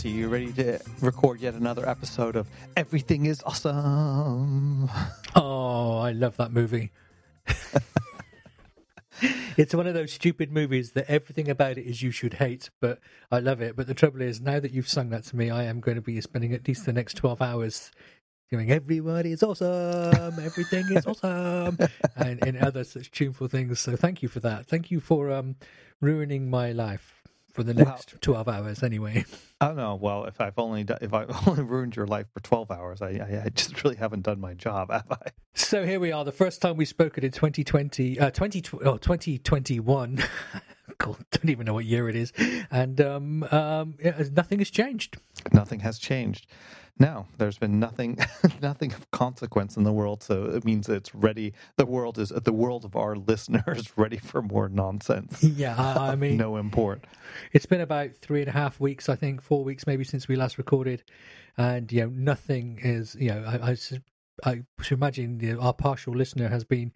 Hello, 0.00 0.14
You 0.14 0.28
ready 0.28 0.52
to 0.52 0.78
record 1.00 1.40
yet 1.40 1.54
another 1.54 1.88
episode 1.88 2.36
of 2.36 2.46
Everything 2.76 3.26
is 3.26 3.42
Awesome? 3.44 4.88
Oh, 5.34 5.98
I 5.98 6.12
love 6.12 6.36
that 6.36 6.52
movie. 6.52 6.92
it's 9.56 9.74
one 9.74 9.86
of 9.86 9.94
those 9.94 10.12
stupid 10.12 10.52
movies 10.52 10.92
that 10.92 11.10
everything 11.10 11.48
about 11.48 11.78
it 11.78 11.82
is 11.82 12.02
you 12.02 12.10
should 12.12 12.34
hate, 12.34 12.70
but 12.80 13.00
I 13.32 13.40
love 13.40 13.60
it. 13.60 13.74
But 13.76 13.88
the 13.88 13.94
trouble 13.94 14.22
is, 14.22 14.40
now 14.40 14.60
that 14.60 14.72
you've 14.72 14.88
sung 14.88 15.10
that 15.10 15.24
to 15.24 15.36
me, 15.36 15.50
I 15.50 15.64
am 15.64 15.80
going 15.80 15.96
to 15.96 16.02
be 16.02 16.20
spending 16.20 16.52
at 16.54 16.66
least 16.68 16.86
the 16.86 16.92
next 16.92 17.14
12 17.14 17.42
hours 17.42 17.90
going, 18.52 18.70
Everybody 18.70 19.32
is 19.32 19.42
awesome, 19.42 20.38
everything 20.40 20.86
is 20.90 21.06
awesome, 21.06 21.78
and, 22.16 22.46
and 22.46 22.56
other 22.58 22.84
such 22.84 23.10
tuneful 23.10 23.48
things. 23.48 23.80
So 23.80 23.96
thank 23.96 24.22
you 24.22 24.28
for 24.28 24.40
that. 24.40 24.66
Thank 24.66 24.90
you 24.90 25.00
for 25.00 25.32
um, 25.32 25.56
ruining 26.00 26.48
my 26.48 26.72
life 26.72 27.17
for 27.58 27.64
the 27.64 27.74
next 27.74 28.12
well, 28.12 28.44
12 28.44 28.48
hours 28.48 28.82
anyway. 28.84 29.24
I 29.60 29.66
don't 29.66 29.76
know. 29.76 29.96
Well, 29.96 30.26
if 30.26 30.40
I've 30.40 30.56
only 30.58 30.84
done, 30.84 30.98
if 31.00 31.12
I've 31.12 31.28
only 31.48 31.64
ruined 31.64 31.96
your 31.96 32.06
life 32.06 32.26
for 32.32 32.38
12 32.38 32.70
hours, 32.70 33.02
I, 33.02 33.08
I, 33.08 33.42
I, 33.46 33.48
just 33.48 33.82
really 33.82 33.96
haven't 33.96 34.22
done 34.22 34.40
my 34.40 34.54
job, 34.54 34.90
have 34.92 35.10
I? 35.10 35.30
So 35.54 35.84
here 35.84 35.98
we 35.98 36.12
are. 36.12 36.24
The 36.24 36.30
first 36.30 36.62
time 36.62 36.76
we 36.76 36.84
spoke 36.84 37.18
it 37.18 37.24
in 37.24 37.32
2020, 37.32 38.20
uh, 38.20 38.30
20, 38.30 38.62
oh, 38.84 38.96
2021. 38.96 40.22
God, 40.98 41.16
don't 41.32 41.50
even 41.50 41.66
know 41.66 41.74
what 41.74 41.84
year 41.84 42.08
it 42.08 42.14
is. 42.14 42.32
And 42.70 43.00
um, 43.00 43.42
um, 43.50 43.94
nothing 44.32 44.60
has 44.60 44.70
changed. 44.70 45.16
Nothing 45.52 45.80
has 45.80 45.98
changed. 45.98 46.46
No, 46.98 47.26
there's 47.36 47.58
been 47.58 47.78
nothing, 47.78 48.18
nothing 48.62 48.92
of 48.92 49.10
consequence 49.10 49.76
in 49.76 49.84
the 49.84 49.92
world. 49.92 50.22
So 50.22 50.44
it 50.46 50.64
means 50.64 50.88
it's 50.88 51.14
ready. 51.14 51.52
The 51.76 51.86
world 51.86 52.18
is 52.18 52.30
the 52.30 52.52
world 52.52 52.84
of 52.84 52.96
our 52.96 53.14
listeners 53.32 53.92
ready 53.96 54.18
for 54.18 54.42
more 54.42 54.68
nonsense. 54.68 55.42
Yeah, 55.58 55.74
I, 55.76 56.12
I 56.12 56.14
mean, 56.14 56.36
no 56.36 56.56
import. 56.56 57.04
It's 57.52 57.66
been 57.66 57.80
about 57.80 58.14
three 58.14 58.40
and 58.40 58.48
a 58.48 58.52
half 58.52 58.78
weeks, 58.78 59.08
I 59.08 59.16
think, 59.16 59.42
four 59.42 59.64
weeks 59.64 59.86
maybe 59.86 60.04
since 60.04 60.28
we 60.28 60.36
last 60.36 60.56
recorded, 60.58 61.02
and 61.56 61.90
you 61.90 62.02
know, 62.02 62.12
nothing 62.14 62.78
is. 62.82 63.16
You 63.18 63.30
know, 63.30 63.44
I, 63.44 63.70
I, 63.70 63.76
I 64.44 64.62
should 64.82 64.98
imagine 64.98 65.40
you 65.40 65.54
know, 65.54 65.60
our 65.60 65.72
partial 65.72 66.14
listener 66.14 66.48
has 66.48 66.64
been 66.64 66.92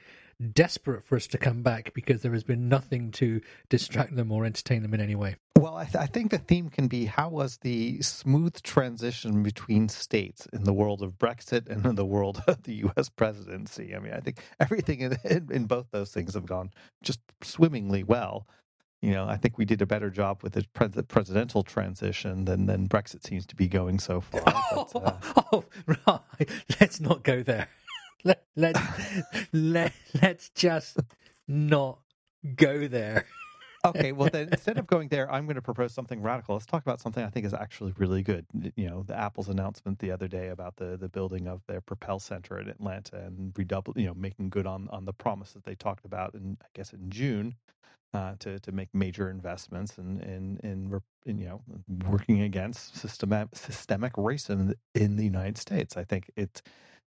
desperate 0.50 1.04
for 1.04 1.16
us 1.16 1.26
to 1.28 1.38
come 1.38 1.62
back 1.62 1.92
because 1.94 2.22
there 2.22 2.32
has 2.32 2.44
been 2.44 2.68
nothing 2.68 3.10
to 3.12 3.40
distract 3.68 4.16
them 4.16 4.32
or 4.32 4.44
entertain 4.44 4.82
them 4.82 4.94
in 4.94 5.00
any 5.00 5.14
way. 5.14 5.36
Well, 5.62 5.76
I, 5.76 5.84
th- 5.84 5.96
I, 5.96 6.06
think 6.06 6.32
the 6.32 6.38
theme 6.38 6.70
can 6.70 6.88
be 6.88 7.04
how 7.04 7.28
was 7.28 7.58
the 7.58 8.02
smooth 8.02 8.60
transition 8.62 9.44
between 9.44 9.88
states 9.88 10.48
in 10.52 10.64
the 10.64 10.72
world 10.72 11.02
of 11.02 11.18
Brexit 11.18 11.68
and 11.68 11.86
in 11.86 11.94
the 11.94 12.04
world 12.04 12.42
of 12.48 12.64
the 12.64 12.74
U.S. 12.74 13.08
presidency. 13.08 13.94
I 13.94 14.00
mean, 14.00 14.12
I 14.12 14.20
think 14.20 14.40
everything 14.58 15.00
in, 15.00 15.48
in, 15.52 15.66
both 15.66 15.86
those 15.92 16.10
things 16.10 16.34
have 16.34 16.46
gone 16.46 16.72
just 17.02 17.20
swimmingly 17.42 18.02
well. 18.02 18.48
You 19.02 19.12
know, 19.12 19.26
I 19.28 19.36
think 19.36 19.58
we 19.58 19.64
did 19.64 19.82
a 19.82 19.86
better 19.86 20.10
job 20.10 20.42
with 20.42 20.54
the 20.54 20.64
pre- 20.74 20.88
presidential 20.88 21.62
transition 21.62 22.44
than 22.44 22.66
than 22.66 22.88
Brexit 22.88 23.24
seems 23.24 23.46
to 23.46 23.56
be 23.56 23.68
going 23.68 23.98
so 23.98 24.20
far. 24.20 24.42
But, 24.44 24.96
uh... 24.96 25.42
oh, 25.52 25.64
right. 26.06 26.48
Let's 26.80 27.00
not 27.00 27.22
go 27.22 27.42
there. 27.42 27.68
Let, 28.24 28.44
let, 28.56 28.76
let, 29.52 29.92
let's 30.22 30.50
just 30.50 30.98
not 31.48 32.00
go 32.56 32.88
there. 32.88 33.26
okay, 33.86 34.12
well 34.12 34.28
then 34.32 34.48
instead 34.52 34.78
of 34.78 34.86
going 34.86 35.08
there, 35.08 35.30
I'm 35.32 35.46
going 35.46 35.56
to 35.56 35.62
propose 35.62 35.92
something 35.94 36.22
radical. 36.22 36.54
Let's 36.54 36.66
talk 36.66 36.82
about 36.82 37.00
something 37.00 37.24
I 37.24 37.30
think 37.30 37.46
is 37.46 37.54
actually 37.54 37.94
really 37.98 38.22
good. 38.22 38.46
You 38.76 38.90
know, 38.90 39.04
the 39.04 39.18
Apple's 39.18 39.48
announcement 39.48 40.00
the 40.00 40.10
other 40.12 40.28
day 40.28 40.48
about 40.48 40.76
the 40.76 40.96
the 40.96 41.08
building 41.08 41.48
of 41.48 41.62
their 41.68 41.80
Propel 41.80 42.20
Center 42.20 42.58
in 42.58 42.68
Atlanta 42.68 43.16
and 43.18 43.52
redouble, 43.56 43.94
you 43.96 44.06
know, 44.06 44.14
making 44.14 44.50
good 44.50 44.66
on 44.66 44.88
on 44.90 45.04
the 45.06 45.12
promise 45.14 45.52
that 45.52 45.64
they 45.64 45.74
talked 45.74 46.04
about 46.04 46.34
in 46.34 46.58
I 46.62 46.66
guess 46.74 46.92
in 46.92 47.10
June. 47.10 47.56
Uh, 48.14 48.34
to 48.40 48.60
to 48.60 48.72
make 48.72 48.88
major 48.94 49.30
investments 49.30 49.98
in 49.98 50.20
in, 50.22 50.58
in, 50.64 51.00
in 51.26 51.38
you 51.38 51.46
know 51.46 51.62
working 52.10 52.42
against 52.42 52.96
systematic 52.96 53.56
systemic 53.56 54.14
racism 54.14 54.74
in 54.94 55.16
the 55.16 55.24
United 55.24 55.58
States. 55.58 55.96
I 55.96 56.04
think 56.04 56.30
it's 56.36 56.62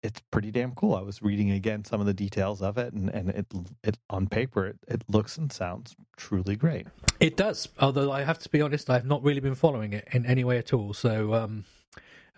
it's 0.05 0.21
pretty 0.31 0.51
damn 0.51 0.73
cool. 0.73 0.95
I 0.95 1.01
was 1.01 1.21
reading 1.21 1.51
again 1.51 1.83
some 1.83 1.99
of 1.99 2.05
the 2.05 2.13
details 2.13 2.61
of 2.61 2.77
it, 2.77 2.93
and, 2.93 3.09
and 3.09 3.29
it 3.29 3.47
it 3.83 3.97
on 4.09 4.27
paper 4.27 4.67
it, 4.67 4.77
it 4.87 5.03
looks 5.09 5.37
and 5.37 5.51
sounds 5.51 5.95
truly 6.15 6.55
great. 6.55 6.87
It 7.19 7.35
does, 7.35 7.67
although 7.79 8.11
I 8.11 8.23
have 8.23 8.39
to 8.39 8.49
be 8.49 8.61
honest, 8.61 8.89
I've 8.89 9.05
not 9.05 9.23
really 9.23 9.39
been 9.39 9.55
following 9.55 9.93
it 9.93 10.07
in 10.11 10.25
any 10.25 10.43
way 10.43 10.57
at 10.57 10.73
all. 10.73 10.93
So 10.93 11.33
um, 11.33 11.65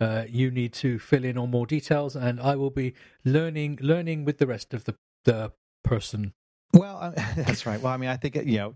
uh, 0.00 0.24
you 0.28 0.50
need 0.50 0.72
to 0.74 0.98
fill 0.98 1.24
in 1.24 1.36
on 1.36 1.50
more 1.50 1.66
details, 1.66 2.16
and 2.16 2.40
I 2.40 2.56
will 2.56 2.70
be 2.70 2.94
learning 3.24 3.78
learning 3.82 4.24
with 4.24 4.38
the 4.38 4.46
rest 4.46 4.72
of 4.72 4.84
the 4.84 4.96
the 5.24 5.52
person 5.84 6.32
well, 6.74 7.14
that's 7.36 7.64
right. 7.64 7.80
Well, 7.80 7.92
I 7.92 7.96
mean, 7.96 8.10
I 8.10 8.16
think 8.16 8.36
uh, 8.36 8.42
you 8.42 8.58
know, 8.58 8.74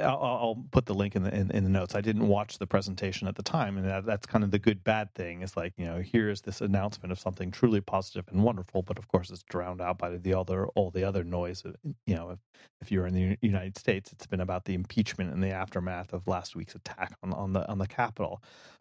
I'll, 0.00 0.64
put 0.70 0.86
the 0.86 0.94
link 0.94 1.16
in 1.16 1.24
the 1.24 1.34
in, 1.34 1.64
the 1.64 1.70
notes. 1.70 1.94
I 1.94 2.00
didn't 2.00 2.28
watch 2.28 2.58
the 2.58 2.66
presentation 2.66 3.26
at 3.26 3.34
the 3.34 3.42
time, 3.42 3.76
and 3.76 3.86
that, 3.86 4.06
that's 4.06 4.26
kind 4.26 4.44
of 4.44 4.52
the 4.52 4.58
good 4.58 4.84
bad 4.84 5.12
thing. 5.14 5.42
Is 5.42 5.56
like 5.56 5.72
you 5.76 5.86
know, 5.86 6.00
here 6.00 6.30
is 6.30 6.42
this 6.42 6.60
announcement 6.60 7.10
of 7.10 7.18
something 7.18 7.50
truly 7.50 7.80
positive 7.80 8.26
and 8.30 8.44
wonderful, 8.44 8.82
but 8.82 8.98
of 8.98 9.08
course, 9.08 9.30
it's 9.30 9.42
drowned 9.42 9.80
out 9.80 9.98
by 9.98 10.16
the 10.16 10.34
other 10.34 10.68
all 10.68 10.90
the 10.90 11.04
other 11.04 11.24
noise. 11.24 11.64
You 12.06 12.14
know, 12.14 12.30
if 12.30 12.38
if 12.80 12.92
you're 12.92 13.06
in 13.06 13.14
the 13.14 13.36
United 13.42 13.76
States, 13.76 14.12
it's 14.12 14.26
been 14.26 14.40
about 14.40 14.64
the 14.64 14.74
impeachment 14.74 15.32
and 15.32 15.42
the 15.42 15.50
aftermath 15.50 16.12
of 16.12 16.26
last 16.28 16.54
week's 16.54 16.76
attack 16.76 17.16
on 17.22 17.32
on 17.32 17.52
the 17.52 17.68
on 17.68 17.78
the 17.78 17.88
Capitol. 17.88 18.40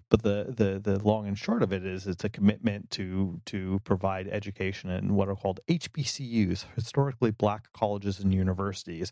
But 0.10 0.24
the, 0.24 0.54
the, 0.56 0.80
the 0.80 1.04
long 1.04 1.28
and 1.28 1.38
short 1.38 1.62
of 1.62 1.74
it 1.74 1.86
is 1.86 2.08
it's 2.08 2.24
a 2.24 2.30
commitment 2.30 2.90
to 2.92 3.42
to 3.48 3.82
provide 3.84 4.28
education 4.30 4.90
in 4.90 5.16
what 5.16 5.28
are 5.28 5.36
called 5.36 5.60
HBCUs, 5.68 6.66
historically 6.76 7.32
black 7.32 7.74
colleges 7.74 7.87
and 7.96 8.34
universities, 8.34 9.12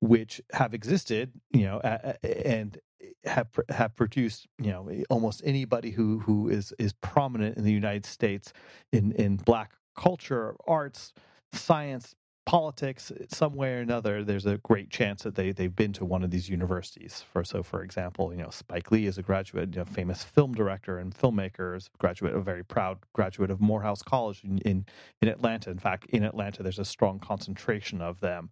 which 0.00 0.40
have 0.52 0.74
existed, 0.74 1.32
you 1.52 1.64
know, 1.64 1.80
and 2.22 2.78
have 3.24 3.48
have 3.68 3.94
produced, 3.96 4.46
you 4.58 4.70
know, 4.70 4.90
almost 5.10 5.42
anybody 5.44 5.90
who 5.90 6.18
who 6.20 6.48
is 6.48 6.72
is 6.78 6.92
prominent 6.94 7.56
in 7.56 7.64
the 7.64 7.72
United 7.72 8.06
States 8.06 8.52
in 8.92 9.12
in 9.12 9.36
black 9.36 9.72
culture, 9.96 10.54
arts, 10.66 11.12
science, 11.52 12.14
politics 12.46 13.12
some 13.28 13.54
way 13.54 13.74
or 13.74 13.80
another 13.80 14.22
there's 14.22 14.46
a 14.46 14.56
great 14.58 14.88
chance 14.88 15.24
that 15.24 15.34
they 15.34 15.50
they've 15.50 15.74
been 15.74 15.92
to 15.92 16.04
one 16.04 16.22
of 16.22 16.30
these 16.30 16.48
universities. 16.48 17.24
For 17.32 17.44
so 17.44 17.62
for 17.62 17.82
example 17.82 18.32
you 18.32 18.42
know 18.42 18.50
Spike 18.50 18.90
Lee 18.90 19.06
is 19.06 19.18
a 19.18 19.22
graduate 19.22 19.74
you 19.74 19.80
know, 19.80 19.84
famous 19.84 20.22
film 20.22 20.54
director 20.54 20.98
and 20.98 21.14
filmmaker 21.14 21.76
is 21.76 21.90
a 21.92 21.98
graduate 21.98 22.34
a 22.34 22.40
very 22.40 22.64
proud 22.64 22.98
graduate 23.12 23.50
of 23.50 23.60
Morehouse 23.60 24.00
College 24.00 24.42
in, 24.44 24.58
in 24.58 24.86
in 25.20 25.28
Atlanta. 25.28 25.70
In 25.70 25.78
fact 25.78 26.06
in 26.10 26.22
Atlanta 26.22 26.62
there's 26.62 26.78
a 26.78 26.84
strong 26.84 27.18
concentration 27.18 28.00
of 28.00 28.20
them. 28.20 28.48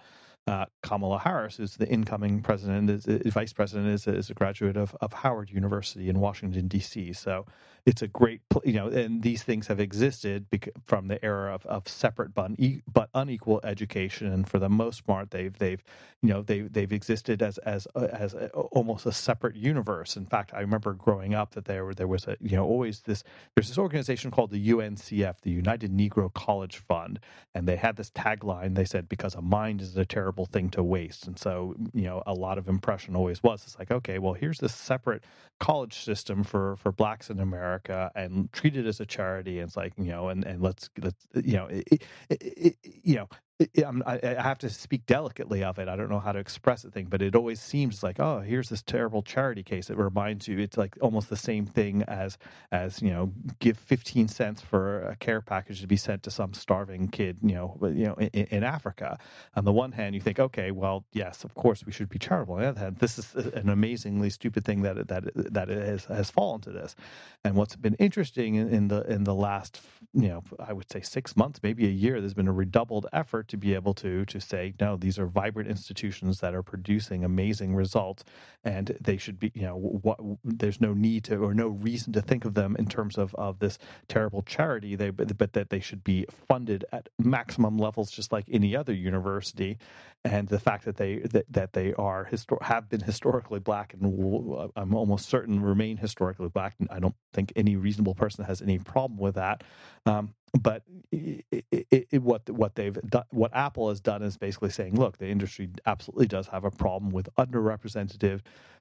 Uh, 0.47 0.66
Kamala 0.83 1.21
Harris, 1.21 1.56
who's 1.56 1.78
the 1.78 1.88
incoming 1.88 2.43
president, 2.43 2.91
is, 2.91 3.06
is 3.06 3.33
vice 3.33 3.54
president, 3.54 3.88
is, 3.88 4.06
is 4.06 4.28
a 4.28 4.34
graduate 4.34 4.77
of, 4.77 4.94
of 5.00 5.10
Howard 5.15 5.50
University 5.50 6.10
in 6.10 6.21
Washington 6.21 6.69
D.C. 6.69 7.15
So 7.15 7.47
it's 7.87 8.00
a 8.00 8.09
great, 8.09 8.41
you 8.65 8.72
know, 8.72 8.89
and 8.89 9.22
these 9.22 9.43
things 9.43 9.67
have 9.67 9.78
existed 9.78 10.47
from 10.87 11.09
the 11.09 11.22
era 11.22 11.55
of, 11.55 11.67
of 11.67 11.87
separate 11.87 12.34
but, 12.34 12.53
but 12.91 13.11
unequal 13.15 13.61
education, 13.62 14.33
and 14.33 14.49
for 14.49 14.59
the 14.59 14.71
most 14.71 15.06
part, 15.06 15.31
they've 15.31 15.56
they've 15.59 15.83
you 16.22 16.31
know 16.31 16.41
they 16.43 16.61
they've 16.61 16.93
existed 16.93 17.43
as 17.43 17.59
as 17.59 17.87
uh, 17.95 18.09
as 18.11 18.33
a, 18.33 18.49
almost 18.49 19.05
a 19.05 19.12
separate 19.12 19.55
universe. 19.56 20.17
In 20.17 20.25
fact, 20.25 20.55
I 20.55 20.61
remember 20.61 20.95
growing 20.95 21.34
up 21.34 21.53
that 21.55 21.67
there 21.67 21.93
there 21.93 22.09
was 22.09 22.27
a 22.27 22.37
you 22.41 22.56
know 22.56 22.65
always 22.65 23.00
this 23.00 23.22
there's 23.55 23.69
this 23.69 23.78
organization 23.78 24.31
called 24.31 24.51
the 24.51 24.71
UNCF, 24.71 25.41
the 25.43 25.51
United 25.51 25.93
Negro 25.93 26.33
College 26.33 26.78
Fund, 26.78 27.21
and 27.55 27.69
they 27.69 27.77
had 27.77 27.97
this 27.97 28.11
tagline. 28.11 28.77
They 28.77 28.87
said 28.87 29.11
because 29.11 29.34
a 29.34 29.43
mind 29.43 29.83
is 29.83 29.95
a 29.99 30.06
terrible 30.06 30.47
thing 30.47 30.71
to 30.71 30.83
waste, 30.83 31.27
and 31.27 31.39
so 31.39 31.75
you 31.93 32.05
know 32.05 32.22
a 32.27 32.33
lot 32.33 32.56
of 32.56 32.66
impression 32.66 33.15
always 33.15 33.43
was 33.43 33.62
it's 33.65 33.78
like 33.78 33.91
okay, 33.91 34.19
well 34.19 34.33
here's 34.33 34.61
this 34.61 34.75
separate 34.75 35.22
college 35.61 35.98
system 35.98 36.42
for 36.42 36.77
for 36.77 36.91
blacks 36.91 37.28
in 37.28 37.39
America 37.41 37.73
and 38.15 38.53
treat 38.53 38.76
it 38.76 38.86
as 38.86 39.00
a 39.00 39.06
charity. 39.06 39.59
And 39.59 39.68
it's 39.68 39.76
like 39.76 39.92
you 39.97 40.04
know, 40.10 40.28
and 40.28 40.44
and 40.44 40.62
let's 40.62 40.91
let's 41.00 41.26
you 41.34 41.54
know, 41.56 41.66
it, 41.66 41.84
it, 41.91 42.03
it, 42.30 42.76
you 42.82 43.16
know, 43.16 43.28
I, 43.60 44.36
have 44.39 44.59
to 44.59 44.71
speak 44.71 45.06
delicately 45.06 45.62
of 45.62 45.78
it. 45.78 45.86
I 45.86 45.95
don't 45.95 46.10
know 46.10 46.18
how 46.18 46.33
to 46.33 46.41
express 46.41 46.83
the 46.83 46.91
thing, 46.91 47.06
but 47.09 47.22
it 47.22 47.36
always 47.36 47.60
seems 47.60 48.03
like, 48.03 48.18
oh, 48.18 48.41
here's 48.41 48.68
this 48.68 48.83
terrible 48.83 49.22
charity 49.22 49.62
case. 49.62 49.91
It 49.91 49.97
reminds 49.97 50.48
you, 50.48 50.59
it's 50.59 50.77
like 50.77 50.97
almost 51.01 51.30
the 51.30 51.36
same 51.36 51.65
thing 51.65 52.03
as 52.09 52.36
as 52.72 53.01
you 53.01 53.10
know, 53.10 53.33
give 53.60 53.78
15 53.78 54.27
cents 54.27 54.60
for 54.60 55.03
a 55.03 55.16
care 55.16 55.41
package 55.41 55.80
to 55.83 55.86
be 55.86 55.97
sent 55.97 56.24
to 56.24 56.33
some 56.33 56.53
starving 56.53 57.06
kid, 57.09 57.39
you 57.42 57.54
know, 57.54 57.78
you 57.83 58.06
know, 58.06 58.15
in, 58.15 58.47
in 58.47 58.65
Africa. 58.65 59.18
On 59.54 59.65
the 59.65 59.72
one 59.72 59.92
hand, 59.92 60.16
you 60.16 60.21
think, 60.21 60.41
okay, 60.41 60.72
well, 60.72 61.04
yes, 61.12 61.45
of 61.45 61.54
course 61.54 61.86
we 61.86 61.92
should 61.92 62.09
be 62.09 62.18
charitable. 62.18 62.54
On 62.54 62.60
the 62.60 62.68
other 62.68 62.80
hand, 62.80 62.97
this 62.98 63.21
is 63.21 63.36
uh, 63.36 63.50
an 63.54 63.68
amazingly 63.68 64.30
stupid 64.30 64.65
thing 64.65 64.83
that 64.83 65.07
that 65.07 65.30
that 65.34 65.68
has 65.68 66.07
has 66.07 66.28
fallen 66.28 66.60
to 66.62 66.71
this. 66.71 66.97
And 67.45 67.54
what's 67.54 67.77
been 67.77 67.95
interesting 67.95 68.57
in, 68.57 68.68
in 68.68 68.89
the 68.89 69.03
in 69.03 69.22
the 69.22 69.34
last, 69.34 69.80
you 70.12 70.28
know, 70.28 70.42
I 70.59 70.72
would 70.72 70.91
say 70.91 71.03
six 71.03 71.36
months, 71.36 71.60
maybe 71.62 71.86
a 71.86 71.91
year, 71.91 72.21
there's 72.21 72.34
been 72.34 72.48
a 72.48 72.53
redoubled 72.53 73.07
effort 73.12 73.44
to 73.49 73.57
be 73.57 73.75
able 73.75 73.95
to 73.95 74.25
to 74.27 74.41
say 74.41 74.75
no 74.81 74.97
these 74.97 75.19
are 75.19 75.27
vibrant 75.27 75.69
institutions 75.69 76.41
that 76.41 76.55
are 76.55 76.63
producing 76.63 77.25
amazing 77.25 77.75
results 77.75 78.25
and 78.65 78.97
they 79.01 79.17
should 79.17 79.39
be 79.39 79.51
you 79.55 79.63
know 79.63 79.77
what 79.77 80.19
there's 80.45 80.81
no 80.81 80.93
need 80.93 81.25
to 81.25 81.37
or 81.37 81.55
no 81.55 81.69
reason 81.69 82.13
to 82.13 82.21
think 82.21 82.45
of 82.45 82.55
them 82.55 82.77
in 82.79 82.87
terms 82.87 83.17
of 83.17 83.35
of 83.37 83.59
this 83.59 83.79
terrible 84.09 84.43
charity 84.43 84.95
they 84.95 85.11
but, 85.11 85.37
but 85.37 85.53
that 85.53 85.71
they 85.71 85.81
should 85.81 86.05
be 86.05 86.27
funded 86.49 86.85
at 86.93 87.09
maximum 87.19 87.79
levels 87.79 88.11
just 88.11 88.33
like 88.33 88.47
any 88.51 88.77
other 88.77 88.93
university. 88.93 89.79
And 90.25 90.49
the 90.49 90.59
fact 90.59 90.85
that 90.87 90.97
they 90.97 91.19
that, 91.19 91.47
that 91.51 91.73
they 91.73 91.93
are 91.95 92.29
histor- 92.31 92.63
have 92.63 92.89
been 92.89 93.01
historically 93.01 93.61
black 93.61 93.95
and 93.95 94.17
will, 94.17 94.73
I'm 94.77 94.95
almost 94.95 95.29
certain 95.29 95.61
remain 95.61 95.97
historically 95.97 96.49
black 96.49 96.75
and 96.79 96.89
I 96.91 96.99
don't 96.99 97.15
think 97.33 97.53
any 97.57 97.77
reasonable 97.77 98.15
person 98.15 98.45
has 98.45 98.63
any 98.63 98.79
problem 98.79 99.19
with 99.19 99.35
that 99.35 99.65
um, 100.07 100.35
but 100.60 100.83
it, 101.12 101.45
it, 101.51 102.09
it, 102.12 102.22
what 102.22 102.48
what 102.51 102.74
they've 102.77 102.98
done, 103.09 103.24
what 103.30 103.54
Apple 103.54 103.89
has 103.91 104.01
done 104.01 104.22
is 104.22 104.36
basically 104.36 104.71
saying, 104.71 104.97
look, 104.97 105.18
the 105.18 105.28
industry 105.28 105.71
absolutely 105.86 106.27
does 106.27 106.48
have 106.48 106.65
a 106.65 106.71
problem 106.71 107.12
with 107.12 107.28
underrepresented 107.39 108.36
uh, 108.36 108.39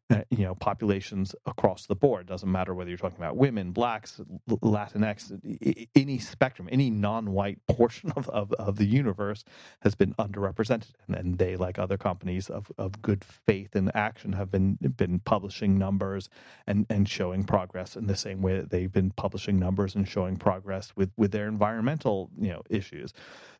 Uh, 0.09 0.21
you 0.29 0.43
know 0.43 0.53
populations 0.53 1.33
across 1.45 1.85
the 1.85 1.95
board. 1.95 2.27
Doesn't 2.27 2.51
matter 2.51 2.73
whether 2.73 2.89
you're 2.89 2.97
talking 2.97 3.17
about 3.17 3.37
women, 3.37 3.71
blacks, 3.71 4.19
Latinx, 4.49 5.87
any 5.95 6.19
spectrum, 6.19 6.67
any 6.71 6.89
non-white 6.89 7.65
portion 7.67 8.11
of, 8.17 8.27
of, 8.29 8.51
of 8.53 8.75
the 8.75 8.85
universe 8.85 9.45
has 9.79 9.95
been 9.95 10.13
underrepresented, 10.15 10.91
and, 11.07 11.15
and 11.15 11.37
they, 11.37 11.55
like 11.55 11.79
other 11.79 11.97
companies 11.97 12.49
of, 12.49 12.69
of 12.77 13.01
good 13.01 13.23
faith 13.23 13.75
and 13.75 13.95
action, 13.95 14.33
have 14.33 14.51
been 14.51 14.77
been 14.97 15.19
publishing 15.19 15.77
numbers 15.77 16.27
and, 16.67 16.85
and 16.89 17.07
showing 17.07 17.45
progress 17.45 17.95
in 17.95 18.05
the 18.05 18.17
same 18.17 18.41
way 18.41 18.57
that 18.57 18.71
they've 18.71 18.91
been 18.91 19.11
publishing 19.11 19.57
numbers 19.57 19.95
and 19.95 20.05
showing 20.07 20.35
progress 20.35 20.91
with 20.97 21.11
with 21.15 21.31
their 21.31 21.47
environmental 21.47 22.29
you 22.37 22.49
know 22.49 22.61
issues. 22.69 23.13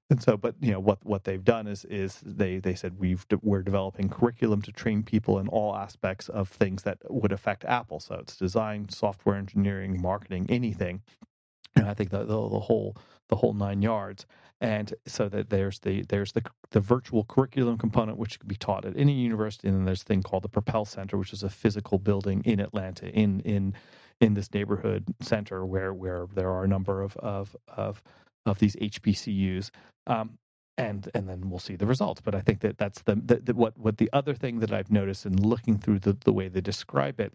And 0.10 0.22
so, 0.22 0.38
but 0.38 0.56
you 0.62 0.72
know 0.72 0.80
what 0.80 1.04
what 1.06 1.24
they've 1.24 1.44
done 1.44 1.68
is 1.68 1.86
is 1.86 2.20
they 2.26 2.60
they 2.60 2.76
said 2.76 3.00
we've 3.00 3.26
we're 3.42 3.64
developing 3.64 4.10
curriculum 4.10 4.62
to 4.64 4.72
train 4.72 5.04
people 5.04 5.40
in 5.40 5.48
all 5.48 5.76
aspects 5.76 6.30
of 6.30 6.50
things 6.50 6.84
that 6.84 7.00
would 7.10 7.32
affect 7.32 7.66
Apple. 7.66 8.00
So 8.00 8.16
it's 8.16 8.36
design, 8.36 8.90
software 8.90 9.36
engineering, 9.36 10.02
marketing, 10.02 10.46
anything. 10.50 11.02
And 11.76 11.88
I 11.88 11.94
think 11.94 12.12
the 12.12 12.20
the, 12.20 12.50
the 12.50 12.60
whole 12.60 12.96
the 13.30 13.38
whole 13.38 13.54
nine 13.54 13.82
yards. 13.82 14.26
And 14.62 14.94
so 15.06 15.28
that 15.30 15.50
there's 15.50 15.80
the 15.80 16.04
there's 16.04 16.34
the 16.34 16.44
the 16.72 16.80
virtual 16.80 17.24
curriculum 17.24 17.78
component 17.78 18.18
which 18.18 18.40
can 18.40 18.48
be 18.48 18.56
taught 18.56 18.86
at 18.86 18.96
any 18.98 19.14
university, 19.14 19.68
and 19.68 19.78
then 19.78 19.86
there's 19.86 20.04
a 20.04 20.06
thing 20.06 20.22
called 20.24 20.44
the 20.44 20.50
Propel 20.50 20.86
Center, 20.86 21.18
which 21.18 21.34
is 21.34 21.44
a 21.44 21.50
physical 21.50 21.98
building 22.00 22.42
in 22.46 22.60
Atlanta 22.60 23.08
in 23.10 23.40
in 23.42 23.74
in 24.22 24.36
this 24.36 24.54
neighborhood 24.54 25.06
center 25.22 25.66
where 25.66 25.94
where 25.94 26.28
there 26.34 26.50
are 26.50 26.64
a 26.64 26.68
number 26.68 27.02
of 27.02 27.18
of 27.18 27.56
of 27.68 28.02
of 28.46 28.60
these 28.60 28.76
HBCUs. 28.76 29.70
Um, 30.08 30.38
and 30.78 31.10
and 31.14 31.30
then 31.30 31.50
we'll 31.50 31.60
see 31.60 31.76
the 31.76 31.86
results. 31.86 32.22
But 32.22 32.36
I 32.36 32.42
think 32.42 32.62
that 32.62 32.78
that's 32.78 33.02
the, 33.04 33.16
the, 33.16 33.36
the, 33.36 33.54
what 33.54 33.78
what 33.78 33.98
the 33.98 34.10
other 34.12 34.34
thing 34.34 34.60
that 34.60 34.72
I've 34.72 34.92
noticed 34.92 35.26
in 35.26 35.40
looking 35.42 35.78
through 35.78 36.00
the, 36.00 36.18
the 36.26 36.34
way 36.34 36.48
they 36.48 36.62
describe 36.62 37.20
it 37.20 37.34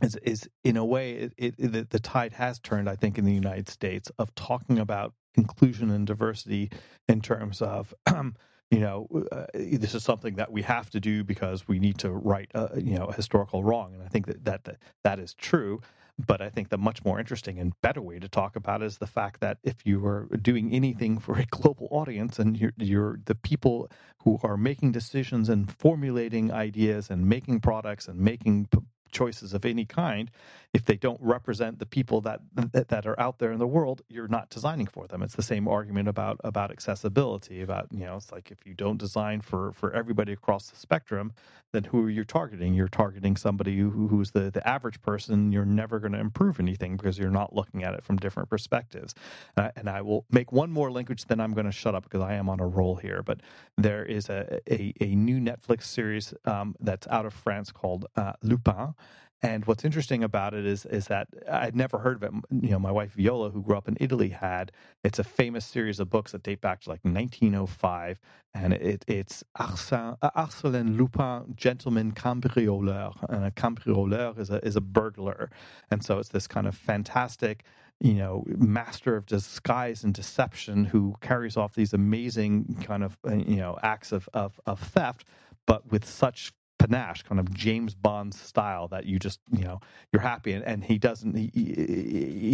is 0.00 0.16
is 0.22 0.48
in 0.64 0.76
a 0.76 0.84
way 0.84 1.30
it, 1.36 1.54
it, 1.58 1.90
the 1.90 2.00
tide 2.00 2.32
has 2.34 2.58
turned. 2.58 2.88
I 2.88 2.96
think 2.96 3.18
in 3.18 3.24
the 3.24 3.34
United 3.34 3.68
States 3.68 4.10
of 4.18 4.34
talking 4.34 4.78
about 4.78 5.12
inclusion 5.34 5.90
and 5.90 6.06
diversity 6.06 6.70
in 7.08 7.20
terms 7.20 7.60
of. 7.62 7.94
Um, 8.06 8.34
you 8.70 8.80
know, 8.80 9.08
uh, 9.30 9.46
this 9.54 9.94
is 9.94 10.02
something 10.02 10.34
that 10.36 10.50
we 10.50 10.62
have 10.62 10.90
to 10.90 11.00
do 11.00 11.22
because 11.22 11.68
we 11.68 11.78
need 11.78 11.98
to 11.98 12.10
right, 12.10 12.50
uh, 12.54 12.68
you 12.76 12.98
know, 12.98 13.06
a 13.06 13.12
historical 13.12 13.62
wrong, 13.62 13.94
and 13.94 14.02
I 14.02 14.08
think 14.08 14.26
that 14.26 14.44
that 14.44 14.64
that, 14.64 14.76
that 15.04 15.18
is 15.18 15.34
true. 15.34 15.80
But 16.18 16.40
I 16.40 16.48
think 16.48 16.70
the 16.70 16.78
much 16.78 17.04
more 17.04 17.20
interesting 17.20 17.58
and 17.58 17.78
better 17.82 18.00
way 18.00 18.18
to 18.18 18.28
talk 18.28 18.56
about 18.56 18.82
it 18.82 18.86
is 18.86 18.98
the 18.98 19.06
fact 19.06 19.40
that 19.40 19.58
if 19.62 19.84
you 19.84 20.04
are 20.06 20.26
doing 20.40 20.72
anything 20.72 21.18
for 21.18 21.38
a 21.38 21.44
global 21.44 21.88
audience 21.90 22.38
and 22.38 22.58
you're, 22.58 22.72
you're 22.78 23.20
the 23.26 23.34
people 23.34 23.90
who 24.24 24.40
are 24.42 24.56
making 24.56 24.92
decisions 24.92 25.50
and 25.50 25.70
formulating 25.70 26.50
ideas 26.50 27.10
and 27.10 27.28
making 27.28 27.60
products 27.60 28.08
and 28.08 28.18
making 28.18 28.66
choices 29.12 29.54
of 29.54 29.64
any 29.64 29.84
kind 29.84 30.30
if 30.74 30.84
they 30.84 30.96
don't 30.96 31.20
represent 31.22 31.78
the 31.78 31.86
people 31.86 32.20
that, 32.20 32.40
that, 32.54 32.88
that 32.88 33.06
are 33.06 33.18
out 33.18 33.38
there 33.38 33.52
in 33.52 33.58
the 33.58 33.66
world 33.66 34.02
you're 34.08 34.28
not 34.28 34.50
designing 34.50 34.86
for 34.86 35.06
them. 35.06 35.22
It's 35.22 35.34
the 35.34 35.42
same 35.42 35.68
argument 35.68 36.08
about 36.08 36.40
about 36.44 36.70
accessibility 36.70 37.62
about 37.62 37.88
you 37.90 38.04
know 38.04 38.16
it's 38.16 38.32
like 38.32 38.50
if 38.50 38.66
you 38.66 38.74
don't 38.74 38.98
design 38.98 39.40
for 39.40 39.72
for 39.72 39.92
everybody 39.92 40.32
across 40.32 40.70
the 40.70 40.76
spectrum 40.76 41.32
then 41.72 41.84
who 41.84 42.04
are 42.04 42.10
you 42.10 42.24
targeting? 42.24 42.74
You're 42.74 42.88
targeting 42.88 43.36
somebody 43.36 43.76
who, 43.76 44.08
who's 44.08 44.30
the 44.30 44.50
the 44.50 44.66
average 44.66 45.00
person. 45.02 45.52
You're 45.52 45.64
never 45.64 45.98
going 45.98 46.12
to 46.12 46.20
improve 46.20 46.60
anything 46.60 46.96
because 46.96 47.18
you're 47.18 47.30
not 47.30 47.54
looking 47.54 47.82
at 47.84 47.94
it 47.94 48.04
from 48.04 48.16
different 48.16 48.48
perspectives. 48.48 49.14
Uh, 49.56 49.70
and 49.76 49.88
i 49.88 50.00
will 50.02 50.24
make 50.30 50.52
one 50.52 50.70
more 50.70 50.90
linkage 50.90 51.24
then 51.26 51.40
i'm 51.40 51.52
going 51.52 51.66
to 51.66 51.72
shut 51.72 51.94
up 51.94 52.04
because 52.04 52.20
i 52.22 52.34
am 52.34 52.48
on 52.48 52.60
a 52.60 52.66
roll 52.66 52.96
here. 52.96 53.22
But 53.22 53.40
there 53.76 54.04
is 54.04 54.28
a 54.28 54.60
a, 54.70 54.92
a 55.00 55.14
new 55.14 55.38
netflix 55.40 55.84
series 55.84 56.34
um, 56.44 56.74
that's 56.80 57.06
out 57.08 57.26
of 57.26 57.34
france 57.34 57.72
called 57.72 58.06
uh, 58.16 58.32
lupin 58.42 58.94
and 59.42 59.64
what's 59.66 59.84
interesting 59.84 60.24
about 60.24 60.54
it 60.54 60.64
is 60.64 60.86
is 60.86 61.06
that 61.08 61.28
I'd 61.50 61.76
never 61.76 61.98
heard 61.98 62.16
of 62.16 62.22
it. 62.22 62.32
You 62.50 62.70
know, 62.70 62.78
my 62.78 62.90
wife 62.90 63.12
Viola, 63.12 63.50
who 63.50 63.62
grew 63.62 63.76
up 63.76 63.88
in 63.88 63.96
Italy, 64.00 64.30
had. 64.30 64.72
It's 65.04 65.18
a 65.18 65.24
famous 65.24 65.64
series 65.64 66.00
of 66.00 66.08
books 66.08 66.32
that 66.32 66.42
date 66.42 66.60
back 66.60 66.80
to 66.82 66.90
like 66.90 67.00
1905, 67.04 68.18
and 68.54 68.72
it, 68.72 69.04
it's 69.06 69.44
Arsène, 69.58 70.18
Arsène 70.20 70.96
Lupin, 70.96 71.54
gentleman 71.54 72.12
cambrioleur, 72.12 73.14
and 73.28 73.44
a 73.44 73.50
cambrioleur 73.50 74.38
is 74.38 74.50
a 74.50 74.64
is 74.64 74.76
a 74.76 74.80
burglar, 74.80 75.50
and 75.90 76.02
so 76.02 76.18
it's 76.18 76.30
this 76.30 76.46
kind 76.46 76.66
of 76.66 76.74
fantastic 76.74 77.64
you 78.00 78.14
know, 78.14 78.44
master 78.46 79.16
of 79.16 79.24
disguise 79.24 80.04
and 80.04 80.12
deception 80.12 80.84
who 80.84 81.14
carries 81.22 81.56
off 81.56 81.74
these 81.74 81.94
amazing 81.94 82.76
kind 82.84 83.02
of, 83.02 83.16
uh, 83.26 83.34
you 83.34 83.56
know, 83.56 83.78
acts 83.82 84.12
of, 84.12 84.28
of, 84.34 84.60
of 84.66 84.78
theft, 84.78 85.24
but 85.66 85.90
with 85.90 86.04
such 86.04 86.52
panache, 86.78 87.22
kind 87.22 87.40
of 87.40 87.52
James 87.52 87.94
Bond 87.94 88.34
style 88.34 88.88
that 88.88 89.06
you 89.06 89.18
just 89.18 89.40
you 89.50 89.64
know 89.64 89.80
you're 90.12 90.22
happy, 90.22 90.52
and, 90.52 90.64
and 90.64 90.84
he 90.84 90.98
doesn't 90.98 91.34
he, 91.36 91.50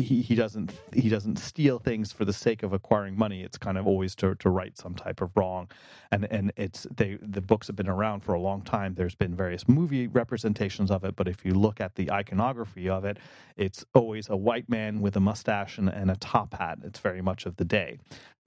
he, 0.06 0.22
he 0.22 0.34
doesn't 0.34 0.72
he 0.92 1.08
doesn't 1.08 1.38
steal 1.38 1.78
things 1.78 2.12
for 2.12 2.24
the 2.24 2.32
sake 2.32 2.62
of 2.62 2.72
acquiring 2.72 3.16
money. 3.16 3.42
It's 3.42 3.58
kind 3.58 3.76
of 3.78 3.86
always 3.86 4.14
to 4.16 4.34
to 4.36 4.50
right 4.50 4.76
some 4.76 4.94
type 4.94 5.20
of 5.20 5.30
wrong, 5.36 5.70
and 6.10 6.26
and 6.30 6.52
it's 6.56 6.86
they 6.96 7.18
the 7.20 7.40
books 7.40 7.66
have 7.66 7.76
been 7.76 7.88
around 7.88 8.20
for 8.20 8.34
a 8.34 8.40
long 8.40 8.62
time. 8.62 8.94
There's 8.94 9.14
been 9.14 9.34
various 9.34 9.68
movie 9.68 10.06
representations 10.06 10.90
of 10.90 11.04
it, 11.04 11.16
but 11.16 11.28
if 11.28 11.44
you 11.44 11.52
look 11.52 11.80
at 11.80 11.94
the 11.94 12.10
iconography 12.10 12.88
of 12.88 13.04
it, 13.04 13.18
it's 13.56 13.84
always 13.94 14.28
a 14.28 14.36
white 14.36 14.68
man 14.68 15.00
with 15.00 15.16
a 15.16 15.20
mustache 15.20 15.78
and, 15.78 15.88
and 15.88 16.10
a 16.10 16.16
top 16.16 16.54
hat. 16.54 16.78
It's 16.84 17.00
very 17.00 17.22
much 17.22 17.46
of 17.46 17.56
the 17.56 17.64
day. 17.64 17.98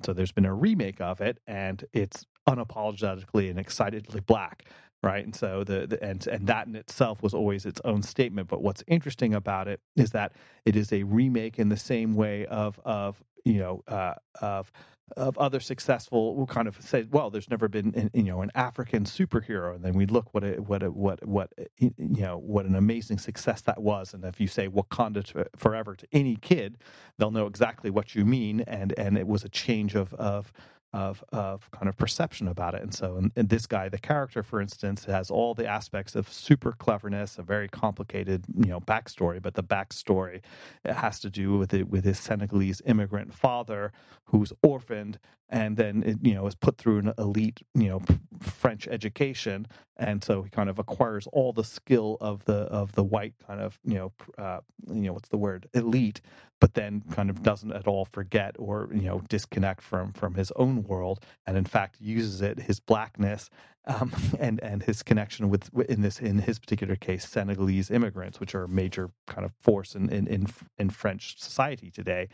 So 0.04 0.14
there's 0.14 0.32
been 0.32 0.46
a 0.46 0.54
remake 0.54 1.00
of 1.00 1.22
it, 1.22 1.40
and 1.48 1.84
it's 1.94 2.26
unapologetically 2.48 3.50
and 3.50 3.60
excitedly 3.60 4.22
black 4.22 4.66
right? 5.06 5.24
And 5.24 5.36
so 5.36 5.64
the, 5.64 5.88
the, 5.88 6.04
and 6.04 6.26
and 6.28 6.48
that 6.48 6.68
in 6.68 6.76
itself 6.76 7.24
was 7.24 7.34
always 7.36 7.66
its 7.66 7.80
own 7.86 8.04
statement. 8.04 8.50
But 8.50 8.64
what's 8.64 8.84
interesting 8.88 9.36
about 9.36 9.68
it 9.70 9.80
is 9.96 10.12
that 10.12 10.34
it 10.66 10.76
is 10.76 10.92
a 10.92 11.04
remake 11.04 11.60
in 11.60 11.70
the 11.70 11.78
same 11.78 12.16
way 12.16 12.48
of 12.48 12.80
of 12.84 13.24
you 13.46 13.60
know 13.60 13.84
uh, 13.88 14.16
of 14.42 14.72
of 15.18 15.38
other 15.38 15.60
successful 15.60 16.36
who 16.36 16.48
kind 16.48 16.68
of 16.68 16.82
say 16.82 17.06
well 17.12 17.30
there's 17.30 17.50
never 17.52 17.68
been 17.68 17.94
an, 17.96 18.10
you 18.16 18.24
know 18.24 18.42
an 18.42 18.52
african 18.56 19.04
superhero. 19.06 19.76
And 19.76 19.86
then 19.86 19.94
we 19.94 20.08
look 20.08 20.34
what 20.34 20.44
a, 20.44 20.54
what 20.62 20.82
a, 20.82 20.90
what 20.92 21.26
what 21.26 21.54
you 21.78 21.94
know 22.00 22.38
what 22.40 22.66
an 22.66 22.76
amazing 22.76 23.20
success 23.20 23.62
that 23.62 23.82
was. 23.82 24.16
And 24.16 24.26
if 24.26 24.42
you 24.42 24.48
say 24.48 24.68
wakanda 24.68 25.48
forever 25.56 25.96
to 25.96 26.08
any 26.12 26.36
kid 26.38 26.80
they'll 27.20 27.32
know 27.32 27.46
exactly 27.46 27.92
what 27.92 28.16
you 28.16 28.26
mean. 28.26 28.62
And 28.62 28.94
and 28.98 29.18
it 29.20 29.28
was 29.28 29.44
a 29.44 29.50
change 29.50 29.96
of 29.96 30.14
of 30.16 30.52
of 30.96 31.22
of 31.34 31.70
kind 31.72 31.90
of 31.90 31.98
perception 31.98 32.48
about 32.48 32.74
it. 32.74 32.82
And 32.82 32.94
so, 32.94 33.18
in, 33.18 33.48
this 33.48 33.68
guy, 33.68 33.90
the 33.90 33.98
character, 33.98 34.42
for 34.42 34.62
instance, 34.62 35.04
has 35.06 35.30
all 35.30 35.54
the 35.54 35.68
aspects 35.68 36.16
of 36.16 36.32
super 36.32 36.72
cleverness, 36.72 37.38
a 37.38 37.44
very 37.44 37.68
complicated, 37.68 38.46
you 38.56 38.70
know, 38.70 38.80
backstory. 38.80 39.42
But 39.42 39.56
the 39.56 39.64
backstory 39.64 40.42
it 40.86 40.94
has 40.94 41.20
to 41.20 41.30
do 41.30 41.58
with 41.58 41.74
it 41.74 41.90
with 41.90 42.06
his 42.06 42.18
Senegalese 42.18 42.82
immigrant 42.86 43.34
father, 43.34 43.92
who's 44.24 44.54
orphaned, 44.64 45.20
and 45.50 45.78
then 45.78 46.04
it, 46.04 46.18
you 46.22 46.34
know 46.34 46.48
is 46.48 46.56
put 46.56 46.78
through 46.78 47.00
an 47.00 47.14
elite, 47.18 47.62
you 47.74 47.88
know, 47.88 48.02
French 48.40 48.88
education, 48.88 49.68
and 49.98 50.24
so 50.24 50.42
he 50.44 50.50
kind 50.50 50.70
of 50.70 50.80
acquires 50.80 51.28
all 51.34 51.54
the 51.54 51.64
skill 51.64 52.18
of 52.22 52.44
the 52.46 52.64
of 52.64 52.92
the 52.94 53.04
white 53.04 53.34
kind 53.46 53.62
of 53.62 53.80
you 53.84 53.96
know 53.96 54.12
uh, 54.38 54.60
you 54.88 55.02
know 55.02 55.14
what's 55.14 55.30
the 55.30 55.38
word? 55.38 55.68
Elite 55.74 56.22
but 56.60 56.74
then 56.74 57.04
kind 57.12 57.30
of 57.30 57.44
doesn't 57.44 57.74
at 57.74 57.88
all 57.88 58.06
forget 58.06 58.56
or 58.58 58.90
you 58.94 59.02
know 59.02 59.22
disconnect 59.30 59.82
from 59.82 60.14
from 60.14 60.34
his 60.34 60.52
own 60.56 60.84
world. 60.84 61.24
And 61.46 61.58
in 61.58 61.66
fact 61.66 61.98
uses 62.00 62.42
it 62.42 62.60
his 62.60 62.80
blackness 62.80 63.50
um, 63.88 64.12
and 64.40 64.62
and 64.62 64.84
his 64.84 65.04
connection 65.04 65.50
with 65.50 65.70
in 65.90 66.02
this 66.02 66.20
in 66.20 66.40
his 66.40 66.60
particular 66.60 66.96
case 66.96 67.28
Senegalese 67.28 67.92
immigrants, 67.92 68.40
which 68.40 68.56
are 68.56 68.64
a 68.64 68.70
major 68.70 69.12
kind 69.28 69.46
of 69.46 69.52
force 69.62 69.96
in 69.96 70.10
in 70.10 70.28
in, 70.28 70.48
in 70.78 70.90
French 70.90 71.40
society 71.40 71.92
today. 71.92 72.28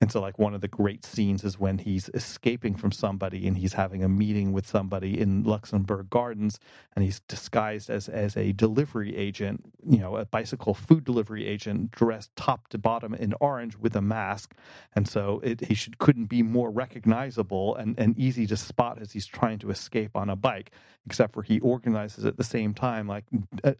And 0.00 0.12
so, 0.12 0.20
like 0.20 0.38
one 0.38 0.54
of 0.54 0.60
the 0.60 0.68
great 0.68 1.04
scenes 1.04 1.44
is 1.44 1.58
when 1.58 1.78
he's 1.78 2.10
escaping 2.14 2.74
from 2.74 2.92
somebody 2.92 3.46
and 3.46 3.56
he's 3.56 3.72
having 3.72 4.04
a 4.04 4.08
meeting 4.08 4.52
with 4.52 4.66
somebody 4.66 5.18
in 5.18 5.42
Luxembourg 5.44 6.10
Gardens, 6.10 6.58
and 6.94 7.04
he's 7.04 7.20
disguised 7.20 7.90
as 7.90 8.08
as 8.08 8.36
a 8.36 8.52
delivery 8.52 9.16
agent, 9.16 9.64
you 9.88 9.98
know, 9.98 10.16
a 10.16 10.26
bicycle 10.26 10.74
food 10.74 11.04
delivery 11.04 11.46
agent, 11.46 11.90
dressed 11.92 12.34
top 12.36 12.68
to 12.68 12.78
bottom 12.78 13.14
in 13.14 13.34
orange 13.40 13.76
with 13.76 13.96
a 13.96 14.02
mask, 14.02 14.54
and 14.94 15.08
so 15.08 15.40
it, 15.42 15.60
he 15.62 15.74
should 15.74 15.98
couldn't 15.98 16.26
be 16.26 16.42
more 16.42 16.70
recognizable 16.70 17.74
and 17.76 17.98
and 17.98 18.18
easy 18.18 18.46
to 18.46 18.56
spot 18.56 18.98
as 19.00 19.12
he's 19.12 19.26
trying 19.26 19.58
to 19.58 19.70
escape 19.70 20.16
on 20.16 20.28
a 20.28 20.36
bike 20.36 20.70
except 21.06 21.34
for 21.34 21.42
he 21.42 21.60
organizes 21.60 22.24
at 22.24 22.36
the 22.36 22.44
same 22.44 22.74
time 22.74 23.06
like 23.06 23.24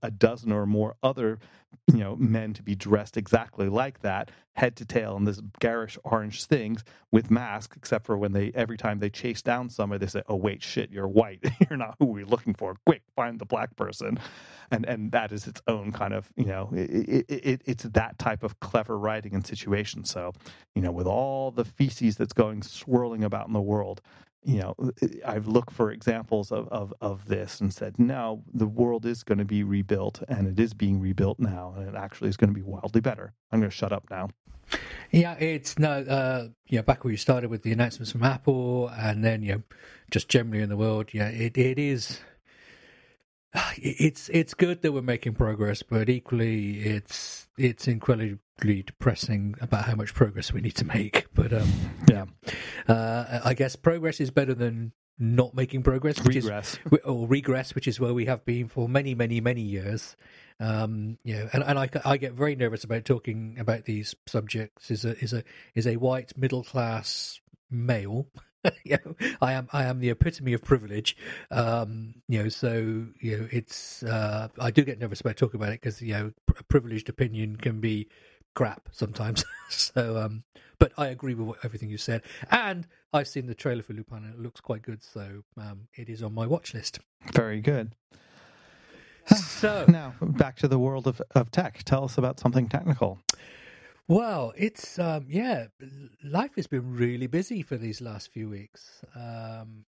a, 0.03 0.11
dozen 0.11 0.53
or 0.53 0.67
more 0.67 0.95
other 1.03 1.39
you 1.89 1.99
know 1.99 2.17
men 2.17 2.53
to 2.53 2.63
be 2.63 2.75
dressed 2.75 3.17
exactly 3.17 3.69
like 3.69 4.01
that 4.01 4.31
head 4.55 4.77
to 4.77 4.85
tail 4.85 5.17
in 5.17 5.25
this 5.25 5.41
garish 5.61 5.99
orange 6.05 6.45
things 6.45 6.85
with 7.13 7.31
masks 7.31 7.77
except 7.77 8.07
for 8.07 8.17
when 8.17 8.33
they 8.33 8.51
every 8.55 8.77
time 8.77 8.99
they 8.99 9.11
chase 9.11 9.43
down 9.43 9.69
somebody 9.69 9.99
they 9.99 10.11
say 10.11 10.23
oh 10.29 10.37
wait 10.37 10.63
shit 10.63 10.91
you're 10.91 11.09
white. 11.09 11.45
You're 11.71 11.79
not 11.79 11.97
who 11.99 12.07
we're 12.07 12.27
looking 12.27 12.55
for. 12.55 12.77
Quick 12.87 13.03
find 13.15 13.39
the 13.39 13.47
black 13.47 13.75
person. 13.77 14.19
And 14.71 14.85
and 14.87 15.13
that 15.13 15.33
is 15.33 15.47
its 15.47 15.63
own 15.67 15.93
kind 15.93 16.13
of 16.13 16.31
you 16.37 16.47
know 16.47 16.71
it, 16.73 17.25
it, 17.29 17.45
it, 17.45 17.63
it's 17.65 17.85
that 17.85 18.19
type 18.19 18.43
of 18.43 18.59
clever 18.61 18.99
writing 18.99 19.35
and 19.35 19.47
situation. 19.47 20.05
So 20.05 20.33
you 20.75 20.83
know 20.83 20.93
with 20.93 21.07
all 21.07 21.51
the 21.51 21.65
feces 21.65 22.17
that's 22.17 22.33
going 22.33 22.63
swirling 22.63 23.25
about 23.25 23.47
in 23.47 23.53
the 23.53 23.61
world 23.61 24.01
you 24.47 24.61
know, 24.61 24.75
I've 25.25 25.49
looked 25.49 25.73
for 25.73 25.91
examples 25.91 26.53
of, 26.53 26.69
of, 26.69 26.95
of 27.01 27.27
this 27.27 27.61
and 27.61 27.75
said, 27.75 27.99
no, 27.99 28.45
the 28.55 28.67
world 28.67 29.05
is 29.05 29.25
going 29.25 29.39
to 29.39 29.45
be 29.45 29.65
rebuilt 29.65 30.23
and 30.29 30.47
it 30.47 30.61
is 30.63 30.73
being 30.73 31.01
rebuilt 31.01 31.41
now 31.41 31.75
and 31.77 31.89
it 31.89 31.97
actually 31.97 32.29
is 32.29 32.37
going 32.37 32.51
to 32.51 32.55
be 32.55 32.63
wildly 32.63 33.01
better. 33.01 33.33
I'm 33.51 33.59
going 33.59 33.71
to 33.71 33.77
shut 33.77 33.93
up 33.93 34.05
now. 34.09 34.29
Yeah, 35.11 35.35
it's 35.35 35.81
no, 35.81 35.91
uh, 35.91 36.83
back 36.83 37.03
where 37.03 37.11
you 37.11 37.17
started 37.17 37.51
with 37.51 37.63
the 37.63 37.73
announcements 37.73 38.13
from 38.13 38.23
Apple 38.23 38.89
and 38.89 39.25
then, 39.25 39.43
you 39.43 39.53
know, 39.53 39.63
just 40.13 40.29
generally 40.29 40.63
in 40.63 40.69
the 40.69 40.77
world, 40.77 41.09
yeah, 41.13 41.29
it, 41.29 41.59
it 41.59 41.81
is, 41.81 42.21
it's, 43.77 44.29
it's 44.29 44.55
good 44.55 44.83
that 44.83 44.93
we're 44.93 45.03
making 45.03 45.35
progress, 45.35 45.83
but 45.83 46.09
equally 46.09 46.83
it's, 46.83 47.49
it's 47.59 47.89
incredibly 47.89 48.39
depressing 48.61 49.55
about 49.61 49.85
how 49.85 49.95
much 49.95 50.15
progress 50.15 50.53
we 50.53 50.61
need 50.61 50.77
to 50.77 50.85
make. 50.85 51.27
But 51.35 51.53
um, 51.53 51.71
yeah, 52.09 52.25
uh, 52.89 53.41
I 53.45 53.55
guess 53.55 53.77
progress 53.77 54.21
is 54.21 54.31
better 54.31 54.55
than 54.55 54.93
not 55.19 55.55
making 55.55 55.83
progress, 55.83 56.19
which 56.23 56.37
regress. 56.37 56.79
is 56.91 56.99
or 57.05 57.27
regress, 57.27 57.75
which 57.75 57.89
is 57.89 57.99
where 57.99 58.15
we 58.15 58.27
have 58.27 58.45
been 58.45 58.69
for 58.69 58.89
many, 58.89 59.15
many, 59.15 59.41
many 59.41 59.63
years. 59.63 60.17
Um, 60.61 61.19
you 61.23 61.37
know, 61.37 61.49
and, 61.53 61.63
and 61.65 61.79
I, 61.79 61.89
I 62.05 62.17
get 62.17 62.33
very 62.33 62.57
nervous 62.57 62.85
about 62.85 63.05
talking 63.05 63.57
about 63.59 63.85
these 63.85 64.15
subjects. 64.27 64.91
Is 64.91 65.05
a 65.05 65.19
is 65.23 65.33
a 65.33 65.45
is 65.75 65.87
a 65.87 65.97
white 65.97 66.37
middle 66.37 66.65
class 66.65 67.41
male. 67.71 68.29
you 68.85 68.99
know, 69.05 69.15
I 69.41 69.53
am 69.53 69.69
I 69.73 69.85
am 69.85 70.01
the 70.01 70.11
epitome 70.11 70.53
of 70.53 70.63
privilege. 70.63 71.17
Um, 71.51 72.17
you 72.29 72.43
know, 72.43 72.49
so 72.49 73.07
you 73.21 73.39
know, 73.39 73.49
it's 73.51 74.03
uh, 74.03 74.49
I 74.59 74.71
do 74.71 74.83
get 74.83 74.99
nervous 74.99 75.21
about 75.21 75.37
talking 75.37 75.61
about 75.61 75.73
it 75.73 75.81
because 75.81 76.01
you 76.03 76.15
know, 76.15 76.33
a 76.59 76.65
privileged 76.65 77.09
opinion 77.09 77.57
can 77.57 77.81
be 77.81 78.09
crap 78.57 78.89
sometimes. 78.91 79.45
so, 79.69 80.17
um, 80.17 80.43
but 80.81 80.93
I 80.99 81.07
agree 81.09 81.35
with 81.35 81.47
what, 81.47 81.59
everything 81.63 81.89
you 81.89 81.99
said, 81.99 82.23
and 82.51 82.89
I've 83.13 83.29
seen 83.29 83.47
the 83.47 83.55
trailer 83.55 83.83
for 83.83 83.93
Lupin, 83.93 84.25
and 84.25 84.35
it 84.35 84.41
looks 84.41 84.61
quite 84.61 84.83
good. 84.83 85.05
So, 85.05 85.45
um, 85.57 85.87
it 85.95 86.09
is 86.09 86.25
on 86.25 86.35
my 86.35 86.47
watch 86.47 86.75
list. 86.75 86.99
Very 87.33 87.61
good. 87.61 87.93
So 89.37 89.85
now 89.89 90.15
back 90.21 90.55
to 90.59 90.69
the 90.69 90.79
world 90.79 91.09
of, 91.09 91.21
of 91.35 91.51
tech. 91.51 91.83
Tell 91.83 92.05
us 92.05 92.17
about 92.17 92.39
something 92.39 92.69
technical. 92.69 93.19
Well, 94.07 94.53
it's 94.57 95.01
um, 95.01 95.27
yeah, 95.29 95.67
life 96.23 96.55
has 96.55 96.69
been 96.69 96.95
really 96.95 97.27
busy 97.27 97.63
for 97.63 97.77
these 97.77 98.01
last 98.01 98.31
few 98.31 98.49
weeks. 98.49 99.03
Um, 99.17 99.85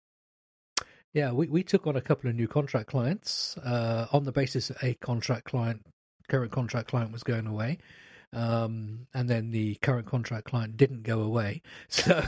yeah, 1.13 1.31
we, 1.31 1.47
we 1.47 1.63
took 1.63 1.87
on 1.87 1.95
a 1.95 2.01
couple 2.01 2.29
of 2.29 2.35
new 2.35 2.47
contract 2.47 2.89
clients 2.89 3.57
uh, 3.57 4.05
on 4.11 4.23
the 4.23 4.31
basis 4.31 4.67
that 4.67 4.83
a 4.83 4.93
contract 4.95 5.45
client, 5.45 5.81
current 6.29 6.51
contract 6.51 6.89
client, 6.89 7.11
was 7.11 7.23
going 7.23 7.47
away 7.47 7.79
um, 8.33 9.07
and 9.13 9.29
then 9.29 9.51
the 9.51 9.75
current 9.75 10.07
contract 10.07 10.45
client 10.45 10.77
didn't 10.77 11.03
go 11.03 11.21
away. 11.21 11.61
So, 11.89 12.23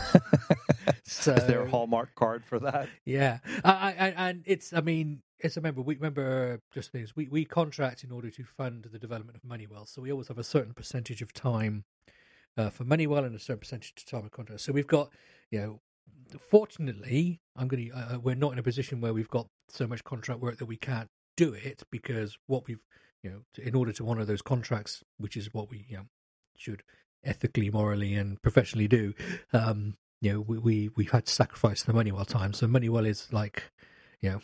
so 1.03 1.33
is 1.33 1.47
there 1.47 1.61
a 1.61 1.69
hallmark 1.69 2.15
card 2.15 2.45
for 2.45 2.59
that? 2.59 2.89
Yeah, 3.05 3.39
I, 3.63 3.95
I, 3.97 4.29
and 4.29 4.43
it's 4.45 4.73
I 4.73 4.81
mean 4.81 5.21
it's 5.39 5.55
remember 5.55 5.81
we 5.81 5.95
remember 5.95 6.61
just 6.71 6.91
things 6.91 7.15
we 7.15 7.27
we 7.27 7.45
contract 7.45 8.03
in 8.03 8.11
order 8.11 8.29
to 8.29 8.43
fund 8.43 8.87
the 8.91 8.99
development 8.99 9.37
of 9.37 9.47
Moneywell, 9.47 9.87
so 9.87 10.01
we 10.01 10.11
always 10.11 10.27
have 10.27 10.37
a 10.37 10.43
certain 10.43 10.73
percentage 10.73 11.21
of 11.21 11.33
time 11.33 11.83
uh, 12.57 12.69
for 12.69 12.85
Moneywell 12.85 13.25
and 13.25 13.35
a 13.35 13.39
certain 13.39 13.59
percentage 13.59 13.93
of 13.97 14.05
time 14.05 14.25
of 14.25 14.31
contract. 14.31 14.61
So 14.61 14.71
we've 14.71 14.87
got 14.87 15.09
you 15.51 15.59
know. 15.59 15.81
Fortunately, 16.49 17.39
I'm 17.55 17.67
going 17.67 17.89
to. 17.89 17.95
Uh, 17.95 18.19
we're 18.19 18.35
not 18.35 18.53
in 18.53 18.59
a 18.59 18.63
position 18.63 18.99
where 18.99 19.13
we've 19.13 19.29
got 19.29 19.47
so 19.69 19.85
much 19.85 20.03
contract 20.03 20.41
work 20.41 20.57
that 20.57 20.65
we 20.65 20.77
can't 20.77 21.09
do 21.37 21.53
it 21.53 21.83
because 21.91 22.37
what 22.47 22.67
we've 22.67 22.83
you 23.25 23.31
know, 23.31 23.41
to, 23.55 23.67
in 23.67 23.73
order 23.73 23.91
to 23.91 24.07
honour 24.07 24.23
those 24.23 24.43
contracts, 24.43 25.03
which 25.17 25.35
is 25.35 25.51
what 25.51 25.69
we 25.71 25.85
you 25.89 25.97
know, 25.97 26.05
should 26.55 26.83
ethically, 27.23 27.71
morally, 27.71 28.13
and 28.13 28.39
professionally 28.43 28.87
do. 28.87 29.15
Um, 29.51 29.97
you 30.21 30.33
know, 30.33 30.41
we, 30.41 30.57
we 30.59 30.89
we've 30.95 31.11
had 31.11 31.25
to 31.25 31.33
sacrifice 31.33 31.81
the 31.81 31.91
Moneywell 31.91 32.27
time. 32.27 32.53
So 32.53 32.67
Moneywell 32.67 33.07
is 33.07 33.33
like, 33.33 33.71
you 34.21 34.29
know, 34.29 34.41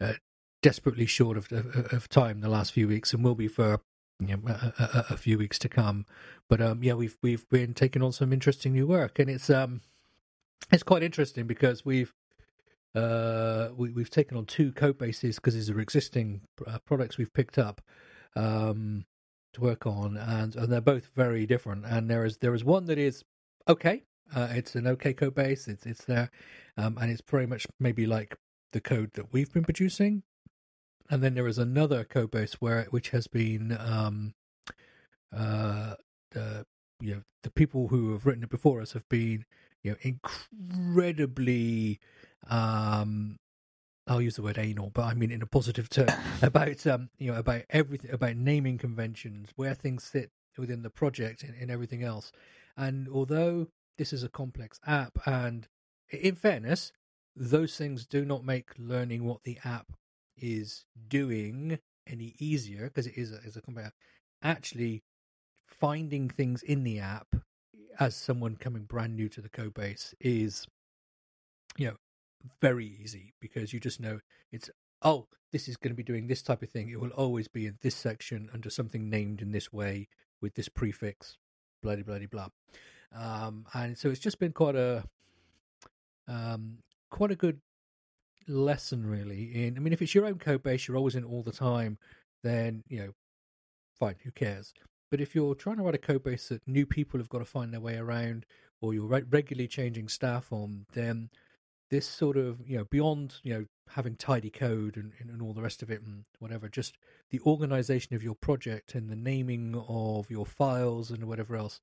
uh, 0.00 0.14
desperately 0.62 1.04
short 1.04 1.36
of, 1.36 1.52
of, 1.52 1.92
of 1.92 2.08
time 2.08 2.40
the 2.40 2.48
last 2.48 2.72
few 2.72 2.88
weeks, 2.88 3.12
and 3.12 3.22
will 3.22 3.34
be 3.34 3.46
for 3.46 3.80
you 4.20 4.38
know, 4.38 4.48
a, 4.48 4.72
a, 4.82 5.04
a, 5.10 5.16
few 5.18 5.36
weeks 5.36 5.58
to 5.58 5.68
come. 5.68 6.06
But 6.48 6.62
um, 6.62 6.82
yeah, 6.82 6.94
we've 6.94 7.18
we've 7.22 7.46
been 7.50 7.74
taking 7.74 8.02
on 8.02 8.12
some 8.12 8.32
interesting 8.32 8.72
new 8.72 8.86
work, 8.86 9.18
and 9.18 9.28
it's 9.28 9.50
um, 9.50 9.82
it's 10.72 10.82
quite 10.82 11.02
interesting 11.02 11.46
because 11.46 11.84
we've 11.84 12.14
uh, 12.96 13.68
we, 13.76 13.92
have 13.98 14.10
taken 14.10 14.36
on 14.36 14.46
two 14.46 14.72
code 14.72 14.98
bases 14.98 15.36
because 15.36 15.54
these 15.54 15.68
are 15.68 15.80
existing 15.80 16.40
uh, 16.66 16.78
products 16.86 17.18
we've 17.18 17.32
picked 17.32 17.58
up 17.58 17.82
um, 18.34 19.04
to 19.52 19.60
work 19.60 19.86
on, 19.86 20.16
and, 20.16 20.56
and 20.56 20.72
they're 20.72 20.80
both 20.80 21.10
very 21.14 21.46
different. 21.46 21.84
And 21.84 22.10
there 22.10 22.24
is 22.24 22.38
there 22.38 22.54
is 22.54 22.64
one 22.64 22.86
that 22.86 22.98
is 22.98 23.22
okay. 23.68 24.04
Uh, 24.34 24.48
it's 24.50 24.74
an 24.74 24.86
okay 24.86 25.12
code 25.12 25.34
base. 25.34 25.68
It's 25.68 25.84
it's 25.84 26.04
there, 26.04 26.30
um, 26.76 26.96
and 26.98 27.10
it's 27.10 27.22
very 27.28 27.46
much 27.46 27.66
maybe 27.78 28.06
like 28.06 28.34
the 28.72 28.80
code 28.80 29.10
that 29.14 29.32
we've 29.32 29.52
been 29.52 29.64
producing. 29.64 30.22
And 31.08 31.22
then 31.22 31.34
there 31.34 31.46
is 31.46 31.58
another 31.58 32.02
code 32.02 32.30
base 32.30 32.54
where 32.54 32.84
which 32.90 33.10
has 33.10 33.26
been 33.28 33.76
um, 33.78 34.34
uh, 35.36 35.94
you 37.00 37.14
know 37.14 37.22
the 37.42 37.50
people 37.50 37.88
who 37.88 38.12
have 38.12 38.26
written 38.26 38.42
it 38.42 38.50
before 38.50 38.80
us 38.80 38.92
have 38.92 39.08
been 39.08 39.44
you 39.82 39.92
know 39.92 39.96
incredibly 40.02 42.00
um 42.48 43.36
I'll 44.08 44.22
use 44.22 44.36
the 44.36 44.42
word 44.42 44.58
anal, 44.58 44.90
but 44.94 45.04
I 45.04 45.14
mean 45.14 45.30
in 45.32 45.42
a 45.42 45.46
positive 45.46 45.88
term 45.88 46.08
about 46.42 46.86
um, 46.86 47.10
you 47.18 47.32
know 47.32 47.38
about 47.38 47.62
everything 47.70 48.12
about 48.12 48.36
naming 48.36 48.78
conventions, 48.78 49.50
where 49.56 49.74
things 49.74 50.04
sit 50.04 50.30
within 50.56 50.82
the 50.82 50.90
project 50.90 51.42
and, 51.42 51.54
and, 51.60 51.70
everything 51.70 52.02
else. 52.02 52.32
And 52.78 53.08
although 53.08 53.66
this 53.98 54.12
is 54.12 54.22
a 54.22 54.28
complex 54.28 54.80
app, 54.86 55.18
and 55.26 55.68
in 56.10 56.34
fairness, 56.34 56.92
those 57.34 57.76
things 57.76 58.06
do 58.06 58.24
not 58.24 58.44
make 58.44 58.70
learning 58.78 59.24
what 59.24 59.42
the 59.42 59.58
app 59.64 59.92
is 60.38 60.84
doing 61.08 61.78
any 62.06 62.34
easier 62.38 62.84
because 62.84 63.06
it 63.06 63.18
is 63.18 63.32
a, 63.32 63.36
is 63.38 63.56
a 63.56 63.60
complex. 63.60 63.88
App. 63.88 63.94
Actually, 64.42 65.02
finding 65.66 66.28
things 66.28 66.62
in 66.62 66.84
the 66.84 66.98
app 67.00 67.36
as 67.98 68.14
someone 68.14 68.56
coming 68.56 68.84
brand 68.84 69.16
new 69.16 69.28
to 69.28 69.40
the 69.40 69.48
code 69.48 69.74
base 69.74 70.14
is 70.20 70.66
very 72.60 72.86
easy 72.86 73.34
because 73.40 73.72
you 73.72 73.80
just 73.80 74.00
know 74.00 74.20
it's 74.52 74.70
oh 75.02 75.26
this 75.52 75.68
is 75.68 75.76
going 75.76 75.92
to 75.92 75.96
be 75.96 76.02
doing 76.02 76.26
this 76.26 76.42
type 76.42 76.62
of 76.62 76.70
thing. 76.70 76.88
It 76.88 77.00
will 77.00 77.10
always 77.10 77.48
be 77.48 77.66
in 77.66 77.78
this 77.82 77.94
section 77.94 78.50
under 78.52 78.70
something 78.70 79.08
named 79.08 79.40
in 79.40 79.52
this 79.52 79.72
way 79.72 80.08
with 80.40 80.54
this 80.54 80.68
prefix 80.68 81.38
bloody 81.82 82.02
bloody 82.02 82.26
blah. 82.26 82.48
Um, 83.16 83.66
and 83.72 83.96
so 83.96 84.10
it's 84.10 84.20
just 84.20 84.38
been 84.38 84.52
quite 84.52 84.76
a 84.76 85.04
um, 86.28 86.78
quite 87.10 87.30
a 87.30 87.36
good 87.36 87.60
lesson 88.48 89.04
really 89.04 89.66
in 89.66 89.76
i 89.76 89.80
mean 89.80 89.92
if 89.92 90.00
it's 90.00 90.14
your 90.14 90.24
own 90.24 90.38
code 90.38 90.62
base 90.62 90.86
you're 90.86 90.96
always 90.96 91.16
in 91.16 91.24
all 91.24 91.42
the 91.42 91.50
time 91.50 91.98
then 92.44 92.84
you 92.88 92.96
know 92.96 93.12
fine 93.98 94.16
who 94.22 94.30
cares? 94.30 94.72
But 95.10 95.20
if 95.20 95.34
you're 95.34 95.54
trying 95.54 95.76
to 95.76 95.82
write 95.82 95.94
a 95.94 95.98
code 95.98 96.24
base 96.24 96.48
that 96.48 96.66
new 96.66 96.86
people 96.86 97.18
have 97.18 97.28
got 97.28 97.38
to 97.38 97.44
find 97.44 97.72
their 97.72 97.80
way 97.80 97.96
around 97.96 98.44
or 98.80 98.92
you're 98.92 99.06
regularly 99.06 99.68
changing 99.68 100.08
staff 100.08 100.52
on 100.52 100.86
then 100.92 101.30
this 101.90 102.06
sort 102.06 102.36
of 102.36 102.60
you 102.66 102.76
know 102.76 102.84
beyond 102.84 103.36
you 103.42 103.54
know 103.54 103.64
having 103.90 104.16
tidy 104.16 104.50
code 104.50 104.96
and, 104.96 105.12
and 105.20 105.40
all 105.40 105.52
the 105.52 105.62
rest 105.62 105.82
of 105.82 105.90
it 105.90 106.02
and 106.02 106.24
whatever 106.38 106.68
just 106.68 106.96
the 107.30 107.40
organization 107.40 108.16
of 108.16 108.22
your 108.22 108.34
project 108.34 108.94
and 108.94 109.08
the 109.08 109.16
naming 109.16 109.80
of 109.88 110.30
your 110.30 110.46
files 110.46 111.10
and 111.10 111.24
whatever 111.24 111.56
else 111.56 111.80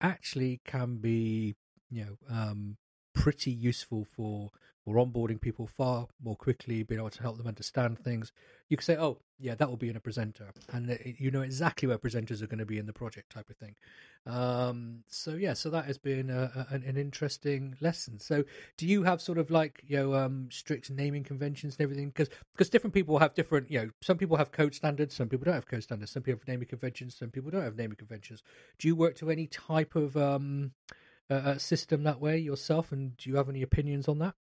actually 0.00 0.60
can 0.64 0.96
be 0.96 1.54
you 1.90 2.04
know 2.04 2.16
um, 2.28 2.76
pretty 3.14 3.50
useful 3.50 4.04
for 4.04 4.50
or 4.86 4.94
onboarding 4.94 5.40
people 5.40 5.66
far 5.66 6.08
more 6.22 6.36
quickly, 6.36 6.82
being 6.82 7.00
able 7.00 7.10
to 7.10 7.22
help 7.22 7.36
them 7.36 7.46
understand 7.46 7.98
things. 7.98 8.32
You 8.68 8.76
can 8.76 8.84
say, 8.84 8.96
"Oh, 8.96 9.18
yeah, 9.38 9.54
that 9.54 9.68
will 9.68 9.76
be 9.76 9.90
in 9.90 9.96
a 9.96 10.00
presenter," 10.00 10.52
and 10.72 10.98
you 11.18 11.30
know 11.30 11.42
exactly 11.42 11.86
where 11.86 11.98
presenters 11.98 12.42
are 12.42 12.46
going 12.46 12.58
to 12.58 12.66
be 12.66 12.78
in 12.78 12.86
the 12.86 12.92
project, 12.92 13.30
type 13.30 13.50
of 13.50 13.56
thing. 13.56 13.74
Um, 14.26 15.04
so 15.08 15.34
yeah, 15.34 15.54
so 15.54 15.70
that 15.70 15.84
has 15.84 15.98
been 15.98 16.30
a, 16.30 16.66
a, 16.70 16.74
an 16.74 16.96
interesting 16.96 17.76
lesson. 17.80 18.18
So, 18.20 18.44
do 18.76 18.86
you 18.86 19.02
have 19.02 19.20
sort 19.20 19.38
of 19.38 19.50
like 19.50 19.82
you 19.86 19.96
know 19.96 20.14
um, 20.14 20.48
strict 20.50 20.90
naming 20.90 21.24
conventions 21.24 21.76
and 21.76 21.82
everything? 21.82 22.12
Because 22.14 22.70
different 22.70 22.94
people 22.94 23.18
have 23.18 23.34
different 23.34 23.70
you 23.70 23.80
know 23.80 23.90
some 24.00 24.16
people 24.16 24.36
have 24.38 24.50
code 24.50 24.74
standards, 24.74 25.14
some 25.14 25.28
people 25.28 25.44
don't 25.44 25.54
have 25.54 25.66
code 25.66 25.82
standards, 25.82 26.10
some 26.12 26.22
people 26.22 26.40
have 26.40 26.48
naming 26.48 26.68
conventions, 26.68 27.16
some 27.16 27.30
people 27.30 27.50
don't 27.50 27.64
have 27.64 27.76
naming 27.76 27.96
conventions. 27.96 28.42
Do 28.78 28.88
you 28.88 28.96
work 28.96 29.16
to 29.16 29.30
any 29.30 29.46
type 29.46 29.94
of 29.94 30.16
um, 30.16 30.72
system 31.58 32.02
that 32.04 32.20
way 32.20 32.38
yourself, 32.38 32.92
and 32.92 33.16
do 33.16 33.28
you 33.28 33.36
have 33.36 33.48
any 33.48 33.62
opinions 33.62 34.08
on 34.08 34.18
that? 34.20 34.34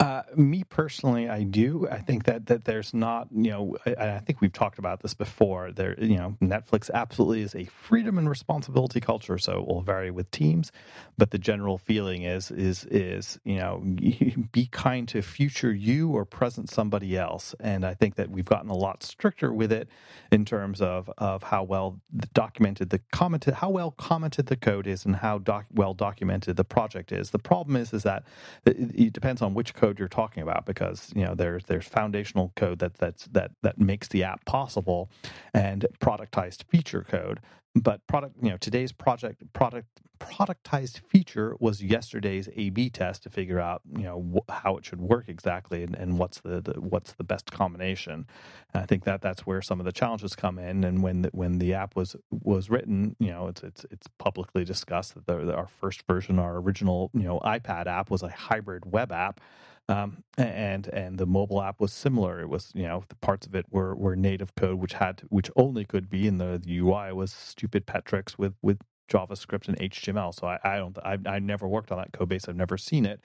Uh, 0.00 0.22
me 0.36 0.64
personally, 0.64 1.28
I 1.28 1.44
do. 1.44 1.86
I 1.88 1.98
think 1.98 2.24
that 2.24 2.46
that 2.46 2.64
there's 2.64 2.92
not, 2.92 3.28
you 3.32 3.50
know, 3.52 3.76
I, 3.86 4.16
I, 4.16 4.18
think 4.18 4.40
we've 4.40 4.52
talked 4.52 4.80
about 4.80 5.02
this 5.02 5.14
before. 5.14 5.70
There, 5.70 5.94
you 6.02 6.16
know, 6.16 6.36
Netflix 6.42 6.90
absolutely 6.92 7.42
is 7.42 7.54
a 7.54 7.66
freedom 7.66 8.18
and 8.18 8.28
responsibility 8.28 9.00
culture, 9.00 9.38
so 9.38 9.60
it 9.60 9.68
will 9.68 9.82
vary 9.82 10.10
with 10.10 10.28
teams, 10.32 10.72
but 11.16 11.30
the 11.30 11.38
general 11.38 11.78
feeling 11.78 12.22
is 12.22 12.50
is 12.50 12.84
is 12.90 13.38
you 13.44 13.56
know, 13.56 13.80
be 14.52 14.66
kind 14.72 15.06
to 15.08 15.22
future 15.22 15.72
you 15.72 16.10
or 16.10 16.24
present 16.24 16.68
somebody 16.68 17.16
else, 17.16 17.54
and 17.60 17.86
I 17.86 17.94
think 17.94 18.16
that 18.16 18.30
we've 18.30 18.44
gotten 18.44 18.70
a 18.70 18.76
lot 18.76 19.04
stricter 19.04 19.52
with 19.52 19.70
it 19.70 19.88
in 20.32 20.44
terms 20.44 20.80
of 20.82 21.08
of 21.18 21.44
how 21.44 21.62
well 21.62 22.00
documented 22.32 22.90
the 22.90 22.98
commented, 23.12 23.54
how 23.54 23.70
well 23.70 23.92
commented 23.92 24.46
the 24.46 24.56
code 24.56 24.88
is, 24.88 25.04
and 25.04 25.14
how 25.16 25.38
doc, 25.38 25.66
well 25.72 25.94
documented 25.94 26.56
the 26.56 26.64
project 26.64 27.12
is. 27.12 27.30
The 27.30 27.38
problem 27.38 27.76
is 27.76 27.92
is 27.92 28.02
that 28.02 28.24
it, 28.66 28.76
it 28.92 29.12
depends 29.24 29.40
on 29.40 29.54
which 29.54 29.72
code 29.72 29.98
you're 29.98 30.06
talking 30.06 30.42
about 30.42 30.66
because 30.66 31.10
you 31.16 31.24
know 31.24 31.34
there's 31.34 31.64
there's 31.64 31.86
foundational 31.86 32.52
code 32.56 32.78
that 32.78 32.92
that's 32.98 33.24
that 33.28 33.50
that 33.62 33.78
makes 33.78 34.06
the 34.08 34.22
app 34.22 34.44
possible 34.44 35.08
and 35.54 35.86
productized 35.98 36.62
feature 36.64 37.06
code 37.08 37.40
but 37.74 38.06
product 38.06 38.36
you 38.42 38.50
know 38.50 38.56
today's 38.56 38.92
project 38.92 39.42
product 39.52 39.88
productized 40.20 41.00
feature 41.08 41.56
was 41.58 41.82
yesterday's 41.82 42.48
a 42.56 42.70
b 42.70 42.88
test 42.88 43.24
to 43.24 43.30
figure 43.30 43.60
out 43.60 43.82
you 43.96 44.04
know 44.04 44.24
wh- 44.48 44.52
how 44.52 44.76
it 44.76 44.84
should 44.84 45.00
work 45.00 45.28
exactly 45.28 45.82
and, 45.82 45.94
and 45.96 46.18
what's 46.18 46.40
the, 46.40 46.60
the, 46.60 46.80
what's 46.80 47.12
the 47.14 47.24
best 47.24 47.50
combination. 47.50 48.26
And 48.72 48.82
i 48.82 48.86
think 48.86 49.04
that 49.04 49.20
that's 49.22 49.44
where 49.44 49.60
some 49.60 49.80
of 49.80 49.86
the 49.86 49.92
challenges 49.92 50.34
come 50.36 50.58
in. 50.58 50.84
And 50.84 51.02
when 51.02 51.22
the, 51.22 51.30
when 51.32 51.58
the 51.58 51.74
app 51.74 51.96
was 51.96 52.16
was 52.30 52.70
written 52.70 53.16
you 53.18 53.30
know 53.30 53.48
it's 53.48 53.62
it's 53.62 53.84
it's 53.90 54.06
publicly 54.18 54.64
discussed 54.64 55.14
that 55.14 55.26
the, 55.26 55.54
our 55.54 55.66
first 55.66 56.04
version 56.06 56.38
our 56.38 56.56
original 56.58 57.10
you 57.12 57.24
know 57.24 57.40
ipad 57.44 57.86
app 57.86 58.10
was 58.10 58.22
a 58.22 58.28
hybrid 58.28 58.90
web 58.90 59.12
app 59.12 59.40
um, 59.88 60.24
and 60.38 60.88
and 60.88 61.18
the 61.18 61.26
mobile 61.26 61.62
app 61.62 61.80
was 61.80 61.92
similar. 61.92 62.40
It 62.40 62.48
was 62.48 62.70
you 62.74 62.84
know 62.84 63.04
the 63.08 63.16
parts 63.16 63.46
of 63.46 63.54
it 63.54 63.66
were 63.70 63.94
were 63.94 64.16
native 64.16 64.54
code, 64.54 64.78
which 64.80 64.94
had 64.94 65.22
which 65.28 65.50
only 65.56 65.84
could 65.84 66.08
be 66.08 66.26
in 66.26 66.38
the, 66.38 66.60
the 66.62 66.78
UI 66.78 67.12
was 67.12 67.32
stupid 67.32 67.86
Petrix 67.86 68.38
with 68.38 68.54
with 68.62 68.78
JavaScript 69.10 69.68
and 69.68 69.78
HTML. 69.78 70.34
So 70.34 70.46
I, 70.46 70.58
I 70.64 70.76
don't 70.78 70.98
I 70.98 71.18
I 71.26 71.38
never 71.38 71.68
worked 71.68 71.92
on 71.92 71.98
that 71.98 72.12
code 72.12 72.30
base. 72.30 72.48
I've 72.48 72.56
never 72.56 72.78
seen 72.78 73.04
it. 73.06 73.20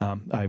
Um, 0.00 0.28
I 0.32 0.48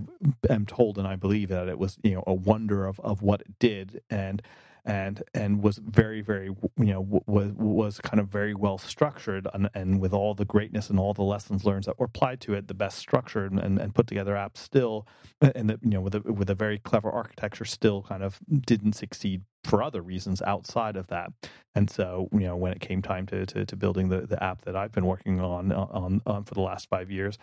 am 0.50 0.65
told 0.65 0.98
and 0.98 1.07
I 1.07 1.15
believe 1.15 1.50
that 1.50 1.67
it 1.67 1.79
was 1.79 1.98
you 2.03 2.13
know 2.15 2.24
a 2.27 2.34
wonder 2.34 2.86
of 2.86 3.00
of 3.01 3.22
what 3.24 3.41
it 3.41 3.60
did 3.60 4.01
and 4.10 4.41
and 4.85 5.23
and 5.33 5.61
was 5.61 5.77
very 5.77 6.21
very 6.21 6.47
you 6.77 6.85
know 6.85 7.01
was 7.25 7.51
was 7.53 7.99
kind 7.99 8.19
of 8.19 8.27
very 8.27 8.53
well 8.53 8.77
structured 8.77 9.47
and, 9.53 9.69
and 9.73 9.99
with 9.99 10.13
all 10.13 10.33
the 10.33 10.45
greatness 10.45 10.89
and 10.89 10.99
all 10.99 11.13
the 11.13 11.23
lessons 11.23 11.65
learned 11.65 11.83
that 11.85 11.99
were 11.99 12.05
applied 12.05 12.39
to 12.39 12.53
it 12.53 12.67
the 12.67 12.73
best 12.73 12.97
structured 12.97 13.51
and, 13.51 13.79
and 13.79 13.95
put 13.95 14.07
together 14.07 14.35
app 14.35 14.57
still 14.57 15.07
and 15.41 15.69
the, 15.69 15.79
you 15.81 15.89
know 15.89 16.01
with 16.01 16.15
a 16.15 16.21
with 16.31 16.49
a 16.49 16.55
very 16.55 16.79
clever 16.79 17.11
architecture 17.11 17.65
still 17.65 18.03
kind 18.03 18.23
of 18.23 18.39
didn't 18.65 18.93
succeed 18.93 19.41
for 19.63 19.81
other 19.81 20.01
reasons 20.01 20.41
outside 20.43 20.95
of 20.95 21.07
that. 21.07 21.31
And 21.73 21.89
so 21.89 22.29
you 22.31 22.41
know 22.41 22.55
when 22.55 22.71
it 22.71 22.79
came 22.79 23.01
time 23.01 23.25
to 23.27 23.45
to, 23.47 23.65
to 23.65 23.75
building 23.75 24.09
the, 24.09 24.21
the 24.21 24.41
app 24.41 24.61
that 24.61 24.75
I've 24.75 24.91
been 24.91 25.05
working 25.05 25.39
on, 25.39 25.71
uh, 25.71 25.87
on 25.91 26.21
on 26.25 26.43
for 26.43 26.53
the 26.53 26.61
last 26.61 26.87
five 26.89 27.11
years 27.11 27.37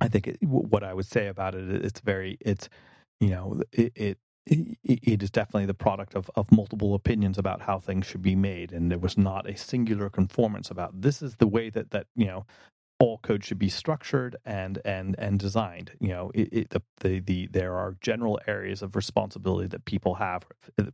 I 0.00 0.08
think 0.08 0.26
it, 0.26 0.38
what 0.42 0.84
I 0.84 0.94
would 0.94 1.06
say 1.06 1.28
about 1.28 1.54
it 1.54 1.84
it's 1.84 2.00
very 2.00 2.38
it's 2.40 2.68
you 3.20 3.30
know 3.30 3.62
it, 3.72 3.92
it 3.94 4.18
it 4.84 5.22
is 5.22 5.30
definitely 5.30 5.66
the 5.66 5.74
product 5.74 6.14
of, 6.16 6.30
of 6.36 6.50
multiple 6.52 6.94
opinions 6.94 7.38
about 7.38 7.62
how 7.62 7.80
things 7.80 8.06
should 8.06 8.22
be 8.22 8.36
made 8.36 8.72
and 8.72 8.90
there 8.90 8.98
was 8.98 9.18
not 9.18 9.48
a 9.48 9.56
singular 9.56 10.10
conformance 10.10 10.70
about 10.70 11.00
this 11.00 11.22
is 11.22 11.36
the 11.36 11.48
way 11.48 11.70
that 11.70 11.90
that 11.92 12.06
you 12.16 12.26
know 12.26 12.46
all 13.00 13.18
code 13.18 13.44
should 13.44 13.58
be 13.58 13.68
structured 13.68 14.36
and 14.44 14.80
and 14.84 15.14
and 15.18 15.38
designed. 15.38 15.92
You 16.00 16.08
know 16.08 16.30
it, 16.34 16.48
it, 16.52 16.70
the, 16.70 16.82
the 17.00 17.20
the 17.20 17.48
there 17.48 17.74
are 17.74 17.96
general 18.00 18.40
areas 18.46 18.82
of 18.82 18.96
responsibility 18.96 19.68
that 19.68 19.84
people 19.84 20.14
have 20.16 20.44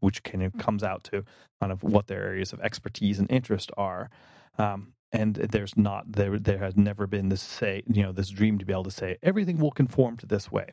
which 0.01 0.23
kind 0.23 0.43
of 0.45 0.57
comes 0.59 0.83
out 0.83 1.05
to 1.05 1.25
kind 1.61 1.73
of 1.73 1.83
what 1.83 2.07
their 2.09 2.23
areas 2.25 2.53
of 2.53 2.61
expertise 2.61 3.19
and 3.19 3.31
interest 3.31 3.71
are. 3.77 4.11
Um, 4.59 4.95
and 5.13 5.37
there's 5.37 5.77
not 5.77 6.13
there 6.13 6.39
there 6.39 6.59
has 6.59 6.77
never 6.77 7.07
been 7.07 7.29
this 7.29 7.43
say 7.43 7.83
you 7.87 8.03
know 8.03 8.13
this 8.13 8.31
dream 8.31 8.59
to 8.59 8.65
be 8.67 8.73
able 8.73 8.85
to 8.85 8.91
say 8.91 9.17
everything 9.23 9.59
will 9.59 9.71
conform 9.71 10.17
to 10.19 10.27
this 10.27 10.51
way 10.51 10.71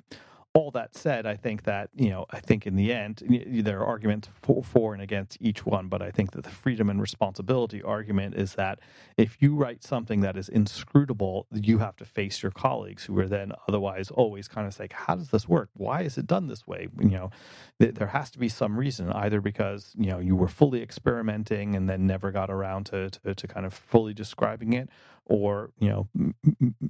all 0.53 0.71
that 0.71 0.95
said, 0.95 1.25
I 1.25 1.35
think 1.37 1.63
that 1.63 1.89
you 1.95 2.09
know, 2.09 2.25
I 2.31 2.39
think 2.41 2.67
in 2.67 2.75
the 2.75 2.91
end 2.93 3.23
there 3.63 3.79
are 3.79 3.85
arguments 3.85 4.29
for, 4.41 4.63
for, 4.63 4.93
and 4.93 5.01
against 5.01 5.37
each 5.41 5.65
one, 5.65 5.87
but 5.87 6.01
I 6.01 6.11
think 6.11 6.31
that 6.31 6.43
the 6.43 6.49
freedom 6.49 6.89
and 6.89 6.99
responsibility 7.01 7.81
argument 7.81 8.35
is 8.35 8.55
that 8.55 8.79
if 9.17 9.37
you 9.41 9.55
write 9.55 9.83
something 9.83 10.21
that 10.21 10.37
is 10.37 10.49
inscrutable, 10.49 11.47
you 11.53 11.79
have 11.79 11.95
to 11.97 12.05
face 12.05 12.43
your 12.43 12.51
colleagues 12.51 13.05
who 13.05 13.17
are 13.19 13.27
then 13.27 13.53
otherwise 13.67 14.11
always 14.11 14.47
kind 14.49 14.67
of 14.67 14.77
like, 14.79 14.93
how 14.93 15.15
does 15.15 15.29
this 15.29 15.47
work? 15.47 15.69
Why 15.75 16.01
is 16.01 16.17
it 16.17 16.27
done 16.27 16.47
this 16.47 16.67
way? 16.67 16.89
You 16.99 17.09
know, 17.09 17.31
th- 17.79 17.95
there 17.95 18.07
has 18.07 18.29
to 18.31 18.39
be 18.39 18.49
some 18.49 18.77
reason, 18.77 19.09
either 19.13 19.41
because 19.41 19.93
you 19.97 20.07
know 20.09 20.19
you 20.19 20.35
were 20.35 20.49
fully 20.49 20.81
experimenting 20.81 21.75
and 21.75 21.89
then 21.89 22.07
never 22.07 22.31
got 22.31 22.49
around 22.49 22.87
to 22.87 23.09
to, 23.09 23.35
to 23.35 23.47
kind 23.47 23.65
of 23.65 23.73
fully 23.73 24.13
describing 24.13 24.73
it, 24.73 24.89
or 25.25 25.71
you 25.79 25.89
know, 25.89 26.09
m- 26.17 26.35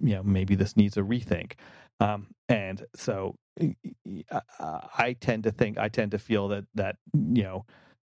you 0.02 0.16
know, 0.16 0.24
maybe 0.24 0.56
this 0.56 0.76
needs 0.76 0.98
a 0.98 1.02
rethink. 1.02 1.54
Um, 2.00 2.28
and 2.50 2.86
so 2.96 3.36
I 4.98 5.16
tend 5.20 5.44
to 5.44 5.52
think, 5.52 5.78
I 5.78 5.90
tend 5.90 6.12
to 6.12 6.20
feel 6.20 6.48
that 6.50 6.66
that 6.76 6.98
mm, 7.16 7.38
you 7.38 7.44
know, 7.44 7.66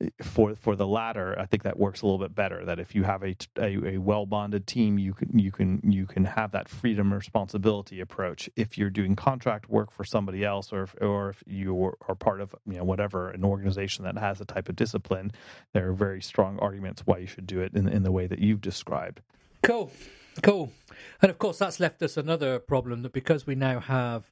eh, 0.01 0.09
for 0.23 0.55
for 0.55 0.75
the 0.75 0.87
latter, 0.87 1.35
I 1.39 1.45
think 1.45 1.63
that 1.63 1.77
works 1.77 2.01
a 2.01 2.05
little 2.05 2.19
bit 2.19 2.33
better. 2.33 2.65
That 2.65 2.79
if 2.79 2.95
you 2.95 3.03
have 3.03 3.23
a 3.23 3.35
a, 3.57 3.95
a 3.95 3.97
well 3.99 4.25
bonded 4.25 4.65
team, 4.65 4.97
you 4.97 5.13
can 5.13 5.37
you 5.37 5.51
can 5.51 5.81
you 5.83 6.05
can 6.05 6.25
have 6.25 6.51
that 6.51 6.67
freedom 6.67 7.13
responsibility 7.13 7.99
approach. 7.99 8.49
If 8.55 8.77
you're 8.77 8.89
doing 8.89 9.15
contract 9.15 9.69
work 9.69 9.91
for 9.91 10.03
somebody 10.03 10.43
else, 10.43 10.73
or 10.73 10.83
if, 10.83 10.95
or 11.01 11.29
if 11.29 11.43
you 11.45 11.93
are 12.07 12.15
part 12.15 12.41
of 12.41 12.55
you 12.65 12.77
know 12.77 12.83
whatever 12.83 13.29
an 13.29 13.43
organization 13.43 14.05
that 14.05 14.17
has 14.17 14.41
a 14.41 14.45
type 14.45 14.69
of 14.69 14.75
discipline, 14.75 15.31
there 15.73 15.89
are 15.89 15.93
very 15.93 16.21
strong 16.21 16.57
arguments 16.59 17.03
why 17.05 17.19
you 17.19 17.27
should 17.27 17.47
do 17.47 17.61
it 17.61 17.73
in 17.75 17.87
in 17.87 18.03
the 18.03 18.11
way 18.11 18.27
that 18.27 18.39
you've 18.39 18.61
described. 18.61 19.21
Cool. 19.61 19.91
Cool. 20.43 20.71
And 21.21 21.29
of 21.29 21.37
course, 21.37 21.57
that's 21.57 21.79
left 21.79 22.01
us 22.01 22.17
another 22.17 22.59
problem 22.59 23.01
that 23.03 23.13
because 23.13 23.47
we 23.47 23.55
now 23.55 23.79
have, 23.79 24.31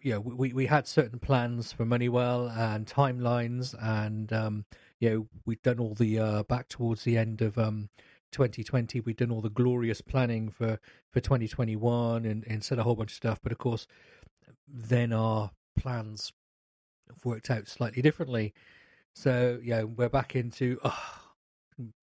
you 0.00 0.12
know, 0.12 0.20
we, 0.20 0.52
we 0.52 0.66
had 0.66 0.86
certain 0.86 1.18
plans 1.18 1.72
for 1.72 1.84
Moneywell 1.84 2.56
and 2.56 2.86
timelines, 2.86 3.74
and, 3.82 4.32
um, 4.32 4.64
you 5.00 5.10
know, 5.10 5.26
we'd 5.44 5.62
done 5.62 5.78
all 5.78 5.94
the, 5.94 6.18
uh, 6.18 6.42
back 6.44 6.68
towards 6.68 7.04
the 7.04 7.16
end 7.16 7.42
of 7.42 7.58
um, 7.58 7.88
2020, 8.32 9.00
we'd 9.00 9.16
done 9.16 9.30
all 9.30 9.40
the 9.40 9.50
glorious 9.50 10.00
planning 10.00 10.50
for, 10.50 10.78
for 11.10 11.20
2021 11.20 12.24
and, 12.24 12.44
and 12.46 12.62
said 12.62 12.78
a 12.78 12.82
whole 12.82 12.94
bunch 12.94 13.12
of 13.12 13.16
stuff. 13.16 13.40
But 13.42 13.52
of 13.52 13.58
course, 13.58 13.86
then 14.66 15.12
our 15.12 15.50
plans 15.78 16.32
have 17.08 17.24
worked 17.24 17.50
out 17.50 17.68
slightly 17.68 18.02
differently. 18.02 18.54
So, 19.14 19.58
yeah, 19.62 19.82
we're 19.82 20.08
back 20.08 20.36
into 20.36 20.78
oh, 20.84 21.20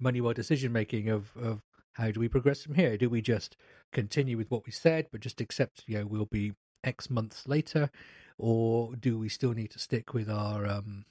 Moneywell 0.01 0.33
decision 0.33 0.73
making 0.73 1.09
of, 1.09 1.31
of 1.37 1.61
how 1.93 2.11
do 2.11 2.19
we 2.19 2.27
progress 2.27 2.63
from 2.63 2.75
here? 2.75 2.97
Do 2.97 3.09
we 3.09 3.21
just 3.21 3.55
continue 3.93 4.35
with 4.35 4.51
what 4.51 4.65
we 4.65 4.71
said, 4.71 5.07
but 5.11 5.21
just 5.21 5.39
accept, 5.39 5.83
you 5.87 5.99
know, 5.99 6.05
we'll 6.05 6.25
be 6.25 6.53
X 6.85 7.09
months 7.09 7.47
later, 7.47 7.89
or 8.37 8.95
do 8.95 9.17
we 9.17 9.29
still 9.29 9.53
need 9.53 9.71
to 9.71 9.79
stick 9.79 10.13
with 10.13 10.29
our, 10.29 10.65
um, 10.65 11.05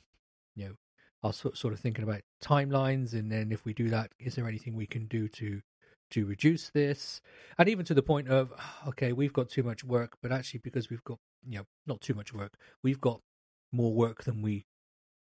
you 0.55 0.67
know, 0.67 0.75
our 1.23 1.33
sort 1.33 1.73
of 1.73 1.81
thinking 1.81 2.05
about 2.05 2.23
timelines, 2.43 3.13
and 3.13 3.33
then 3.33 3.51
if 3.51 3.65
we 3.65 3.73
do 3.73 3.89
that, 3.89 4.13
is 4.19 4.35
there 4.35 4.47
anything 4.47 4.75
we 4.75 4.87
can 4.87 5.07
do 5.07 5.29
to 5.29 5.63
to 6.11 6.27
reduce 6.27 6.71
this? 6.71 7.21
And 7.59 7.69
even 7.69 7.85
to 7.87 7.95
the 7.95 8.03
point 8.03 8.29
of, 8.29 8.53
okay, 8.89 9.13
we've 9.13 9.33
got 9.33 9.49
too 9.49 9.63
much 9.63 9.85
work, 9.85 10.19
but 10.23 10.33
actually 10.33 10.61
because 10.63 10.91
we've 10.91 11.05
got, 11.05 11.19
you 11.47 11.59
know, 11.59 11.65
not 11.87 12.01
too 12.01 12.15
much 12.15 12.33
work, 12.33 12.55
we've 12.83 13.01
got 13.01 13.21
more 13.73 13.95
work 13.95 14.25
than 14.25 14.43
we 14.43 14.67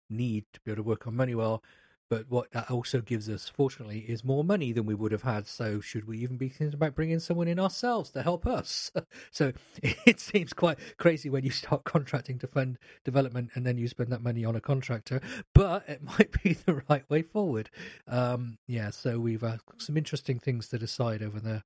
need 0.09 0.45
to 0.53 0.61
be 0.61 0.71
able 0.71 0.83
to 0.83 0.89
work 0.89 1.07
on 1.07 1.15
Moneywell 1.15 1.61
but 2.09 2.31
what 2.31 2.51
that 2.53 2.71
also 2.71 3.01
gives 3.01 3.29
us, 3.29 3.49
fortunately, 3.49 4.01
is 4.01 4.25
more 4.25 4.45
money 4.45 4.73
than 4.73 4.87
we 4.87 4.95
would 4.95 5.12
have 5.12 5.23
had. 5.23 5.47
So, 5.47 5.81
should 5.81 6.07
we 6.07 6.19
even 6.19 6.37
be 6.37 6.49
thinking 6.49 6.75
about 6.75 6.95
bringing 6.95 7.19
someone 7.19 7.49
in 7.49 7.59
ourselves 7.59 8.11
to 8.11 8.23
help 8.23 8.47
us? 8.47 8.92
so, 9.31 9.53
it 9.83 10.21
seems 10.21 10.53
quite 10.53 10.79
crazy 10.99 11.29
when 11.29 11.45
you 11.45 11.51
start 11.51 11.85
contracting 11.85 12.38
to 12.38 12.47
fund 12.47 12.79
development 13.05 13.51
and 13.55 13.66
then 13.66 13.79
you 13.79 13.88
spend 13.88 14.11
that 14.12 14.23
money 14.23 14.45
on 14.45 14.57
a 14.57 14.61
contractor, 14.61 15.21
but 15.55 15.88
it 15.88 16.03
might 16.19 16.42
be 16.42 16.53
the 16.55 16.83
right 16.88 17.09
way 17.11 17.23
forward. 17.23 17.71
Um, 18.07 18.59
yeah, 18.66 18.90
so 18.90 19.19
we've 19.19 19.45
uh, 19.45 19.59
some 19.79 19.97
interesting 19.97 20.38
things 20.38 20.69
to 20.69 20.79
decide 20.79 21.23
over 21.23 21.40
the 21.40 21.62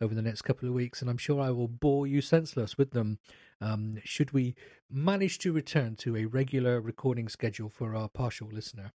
over 0.00 0.14
the 0.14 0.22
next 0.22 0.42
couple 0.42 0.68
of 0.68 0.74
weeks, 0.74 1.00
and 1.00 1.10
I'm 1.10 1.18
sure 1.18 1.40
I 1.40 1.50
will 1.50 1.66
bore 1.66 2.06
you 2.06 2.20
senseless 2.20 2.78
with 2.78 2.92
them. 2.92 3.18
Um, 3.60 3.96
should 4.04 4.32
we 4.32 4.54
manage 4.88 5.38
to 5.40 5.52
return 5.52 5.96
to 5.96 6.16
a 6.16 6.26
regular 6.26 6.80
recording 6.80 7.28
schedule 7.28 7.68
for 7.68 7.96
our 7.96 8.08
partial 8.08 8.48
listener? 8.48 8.92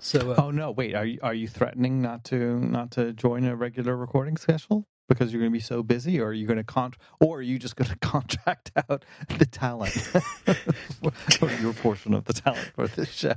So, 0.00 0.32
uh, 0.32 0.34
oh 0.38 0.50
no, 0.50 0.70
wait, 0.70 0.94
are 0.94 1.04
you 1.04 1.18
are 1.22 1.34
you 1.34 1.48
threatening 1.48 2.02
not 2.02 2.24
to 2.24 2.58
not 2.58 2.90
to 2.92 3.12
join 3.12 3.44
a 3.44 3.56
regular 3.56 3.96
recording 3.96 4.36
schedule 4.36 4.86
because 5.08 5.32
you're 5.32 5.40
going 5.40 5.52
to 5.52 5.56
be 5.56 5.60
so 5.60 5.82
busy, 5.82 6.20
or 6.20 6.28
are 6.28 6.32
you 6.32 6.46
going 6.46 6.56
to 6.56 6.64
con, 6.64 6.92
or 7.20 7.38
are 7.38 7.42
you 7.42 7.58
just 7.58 7.76
going 7.76 7.90
to 7.90 7.96
contract 7.96 8.72
out 8.88 9.04
the 9.38 9.46
talent 9.46 9.92
for 11.38 11.50
your 11.60 11.72
portion 11.74 12.14
of 12.14 12.24
the 12.24 12.32
talent 12.32 12.72
for 12.74 12.88
this 12.88 13.10
show? 13.10 13.34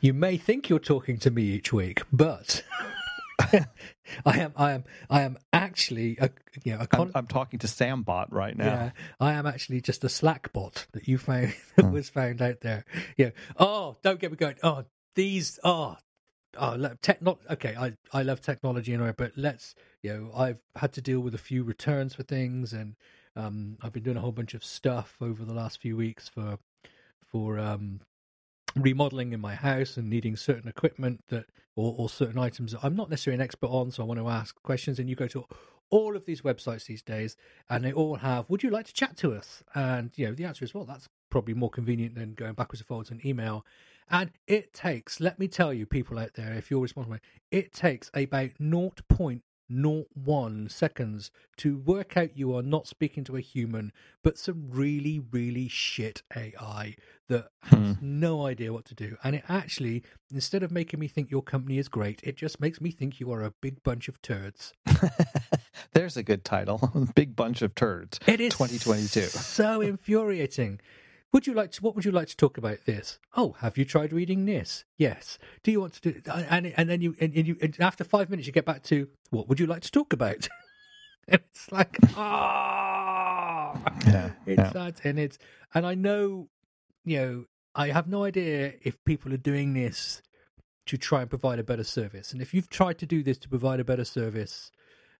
you 0.00 0.12
may 0.12 0.36
think 0.36 0.68
you're 0.68 0.78
talking 0.78 1.18
to 1.18 1.30
me 1.30 1.42
each 1.42 1.72
week, 1.72 2.02
but 2.12 2.62
I 4.26 4.38
am 4.40 4.52
I 4.56 4.72
am 4.72 4.84
I 5.10 5.22
am 5.22 5.38
actually 5.52 6.16
a 6.20 6.30
you 6.64 6.72
know 6.72 6.78
a 6.78 6.82
I'm, 6.82 6.86
con- 6.86 7.12
I'm 7.14 7.26
talking 7.26 7.58
to 7.60 7.66
Sambot 7.66 8.26
right 8.30 8.56
now. 8.56 8.64
Yeah, 8.64 8.90
I 9.20 9.32
am 9.32 9.46
actually 9.46 9.80
just 9.80 10.04
a 10.04 10.08
Slack 10.08 10.52
bot 10.52 10.86
that 10.92 11.08
you 11.08 11.18
found 11.18 11.54
that 11.76 11.90
was 11.90 12.08
found 12.10 12.42
out 12.42 12.60
there. 12.60 12.84
Yeah. 13.16 13.30
Oh, 13.58 13.96
don't 14.02 14.20
get 14.20 14.30
me 14.30 14.36
going. 14.36 14.56
Oh, 14.62 14.84
these. 15.14 15.58
Oh, 15.64 15.96
oh, 16.58 16.94
tech. 17.02 17.22
Not 17.22 17.38
okay. 17.50 17.74
I 17.76 17.94
I 18.12 18.22
love 18.22 18.40
technology 18.40 18.92
and 18.92 19.02
all, 19.02 19.12
but 19.16 19.32
let's. 19.36 19.74
You 20.02 20.12
know, 20.12 20.30
I've 20.36 20.60
had 20.76 20.92
to 20.94 21.00
deal 21.00 21.20
with 21.20 21.34
a 21.34 21.38
few 21.38 21.64
returns 21.64 22.14
for 22.14 22.22
things, 22.24 22.72
and 22.72 22.96
um, 23.36 23.78
I've 23.82 23.92
been 23.92 24.02
doing 24.02 24.16
a 24.16 24.20
whole 24.20 24.32
bunch 24.32 24.54
of 24.54 24.64
stuff 24.64 25.16
over 25.20 25.44
the 25.44 25.54
last 25.54 25.80
few 25.80 25.96
weeks 25.96 26.28
for 26.28 26.58
for 27.26 27.58
um 27.58 28.00
remodeling 28.76 29.32
in 29.32 29.40
my 29.40 29.54
house 29.54 29.96
and 29.96 30.10
needing 30.10 30.36
certain 30.36 30.68
equipment 30.68 31.20
that 31.28 31.46
or, 31.76 31.94
or 31.96 32.08
certain 32.08 32.38
items 32.38 32.72
that 32.72 32.80
I'm 32.82 32.96
not 32.96 33.10
necessarily 33.10 33.36
an 33.36 33.40
expert 33.40 33.68
on, 33.68 33.90
so 33.90 34.02
I 34.02 34.06
want 34.06 34.20
to 34.20 34.28
ask 34.28 34.60
questions. 34.62 34.98
And 34.98 35.08
you 35.08 35.16
go 35.16 35.26
to 35.28 35.44
all 35.90 36.16
of 36.16 36.24
these 36.24 36.42
websites 36.42 36.86
these 36.86 37.02
days, 37.02 37.36
and 37.68 37.84
they 37.84 37.92
all 37.92 38.16
have, 38.16 38.48
"Would 38.48 38.62
you 38.62 38.70
like 38.70 38.86
to 38.86 38.92
chat 38.92 39.16
to 39.18 39.32
us?" 39.32 39.62
And 39.74 40.10
you 40.16 40.26
know, 40.26 40.34
the 40.34 40.44
answer 40.44 40.64
is, 40.64 40.74
well, 40.74 40.84
that's 40.84 41.08
probably 41.30 41.54
more 41.54 41.70
convenient 41.70 42.14
than 42.14 42.34
going 42.34 42.54
backwards 42.54 42.80
and 42.80 42.86
forwards 42.86 43.10
an 43.10 43.20
email. 43.24 43.64
And 44.10 44.30
it 44.46 44.72
takes, 44.72 45.20
let 45.20 45.38
me 45.38 45.48
tell 45.48 45.72
you, 45.72 45.86
people 45.86 46.18
out 46.18 46.34
there, 46.34 46.52
if 46.52 46.70
you're 46.70 46.80
responsible, 46.80 47.18
it 47.50 47.72
takes 47.72 48.10
about 48.14 48.50
0.01 48.60 50.70
seconds 50.70 51.30
to 51.56 51.78
work 51.78 52.16
out 52.16 52.36
you 52.36 52.54
are 52.54 52.62
not 52.62 52.86
speaking 52.86 53.24
to 53.24 53.36
a 53.36 53.40
human, 53.40 53.92
but 54.22 54.38
some 54.38 54.68
really, 54.68 55.18
really 55.18 55.68
shit 55.68 56.22
AI 56.36 56.96
that 57.28 57.48
has 57.62 57.78
hmm. 57.78 57.92
no 58.00 58.46
idea 58.46 58.72
what 58.72 58.84
to 58.86 58.94
do. 58.94 59.16
And 59.24 59.36
it 59.36 59.44
actually, 59.48 60.02
instead 60.30 60.62
of 60.62 60.70
making 60.70 61.00
me 61.00 61.08
think 61.08 61.30
your 61.30 61.42
company 61.42 61.78
is 61.78 61.88
great, 61.88 62.20
it 62.22 62.36
just 62.36 62.60
makes 62.60 62.80
me 62.80 62.90
think 62.90 63.20
you 63.20 63.32
are 63.32 63.42
a 63.42 63.54
big 63.62 63.82
bunch 63.82 64.08
of 64.08 64.20
turds. 64.20 64.74
There's 65.94 66.16
a 66.16 66.22
good 66.22 66.44
title. 66.44 67.08
Big 67.14 67.36
bunch 67.36 67.62
of 67.62 67.74
turds. 67.74 68.18
It 68.26 68.40
is 68.40 68.52
2022. 68.52 69.26
So 69.26 69.80
infuriating. 69.80 70.80
Would 71.34 71.48
you 71.48 71.52
like 71.52 71.72
to? 71.72 71.82
What 71.82 71.96
would 71.96 72.04
you 72.04 72.12
like 72.12 72.28
to 72.28 72.36
talk 72.36 72.58
about 72.58 72.84
this? 72.84 73.18
Oh, 73.36 73.56
have 73.58 73.76
you 73.76 73.84
tried 73.84 74.12
reading 74.12 74.44
this? 74.44 74.84
Yes. 74.96 75.36
Do 75.64 75.72
you 75.72 75.80
want 75.80 75.94
to 75.94 76.12
do? 76.12 76.22
And 76.32 76.72
and 76.76 76.88
then 76.88 77.00
you 77.00 77.16
and, 77.20 77.34
and 77.34 77.44
you 77.44 77.56
and 77.60 77.76
after 77.80 78.04
five 78.04 78.30
minutes 78.30 78.46
you 78.46 78.52
get 78.52 78.64
back 78.64 78.84
to 78.84 79.08
what 79.30 79.48
would 79.48 79.58
you 79.58 79.66
like 79.66 79.82
to 79.82 79.90
talk 79.90 80.12
about? 80.12 80.48
and 81.28 81.40
it's 81.50 81.72
like 81.72 81.98
ah, 82.16 83.76
Yeah, 84.06 84.30
it's 84.46 84.58
yeah. 84.58 84.70
sad 84.70 85.00
and 85.02 85.18
it's 85.18 85.38
and 85.74 85.84
I 85.84 85.96
know, 85.96 86.50
you 87.04 87.16
know, 87.18 87.44
I 87.74 87.88
have 87.88 88.06
no 88.06 88.22
idea 88.22 88.74
if 88.82 89.04
people 89.04 89.34
are 89.34 89.36
doing 89.36 89.74
this 89.74 90.22
to 90.86 90.96
try 90.96 91.22
and 91.22 91.28
provide 91.28 91.58
a 91.58 91.64
better 91.64 91.82
service, 91.82 92.32
and 92.32 92.42
if 92.42 92.54
you've 92.54 92.70
tried 92.70 92.98
to 92.98 93.06
do 93.06 93.24
this 93.24 93.38
to 93.38 93.48
provide 93.48 93.80
a 93.80 93.84
better 93.84 94.04
service 94.04 94.70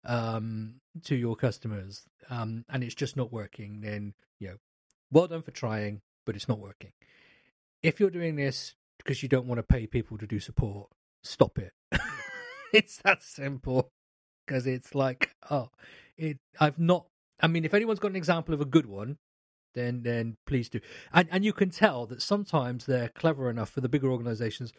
um, 0.04 0.74
to 1.02 1.16
your 1.16 1.34
customers, 1.34 2.04
um, 2.30 2.64
and 2.68 2.84
it's 2.84 2.94
just 2.94 3.16
not 3.16 3.32
working, 3.32 3.80
then 3.80 4.14
you 4.38 4.46
know, 4.46 4.56
well 5.10 5.26
done 5.26 5.42
for 5.42 5.50
trying, 5.50 6.00
but 6.26 6.36
it's 6.36 6.48
not 6.48 6.58
working. 6.58 6.92
If 7.82 8.00
you're 8.00 8.10
doing 8.10 8.36
this 8.36 8.74
because 8.98 9.22
you 9.22 9.28
don't 9.28 9.46
want 9.46 9.58
to 9.58 9.62
pay 9.62 9.86
people 9.86 10.18
to 10.18 10.26
do 10.26 10.40
support, 10.40 10.88
stop 11.22 11.58
it. 11.58 11.72
it's 12.72 12.98
that 12.98 13.22
simple. 13.22 13.90
Because 14.46 14.66
it's 14.66 14.94
like, 14.94 15.34
oh, 15.50 15.70
it. 16.16 16.38
I've 16.60 16.78
not. 16.78 17.06
I 17.40 17.46
mean, 17.46 17.64
if 17.64 17.74
anyone's 17.74 17.98
got 17.98 18.10
an 18.10 18.16
example 18.16 18.54
of 18.54 18.60
a 18.60 18.66
good 18.66 18.86
one, 18.86 19.16
then 19.74 20.02
then 20.02 20.36
please 20.46 20.68
do. 20.68 20.80
And 21.12 21.28
and 21.30 21.44
you 21.44 21.52
can 21.52 21.70
tell 21.70 22.06
that 22.06 22.22
sometimes 22.22 22.86
they're 22.86 23.08
clever 23.08 23.50
enough 23.50 23.70
for 23.70 23.80
the 23.80 23.88
bigger 23.88 24.10
organizations 24.10 24.72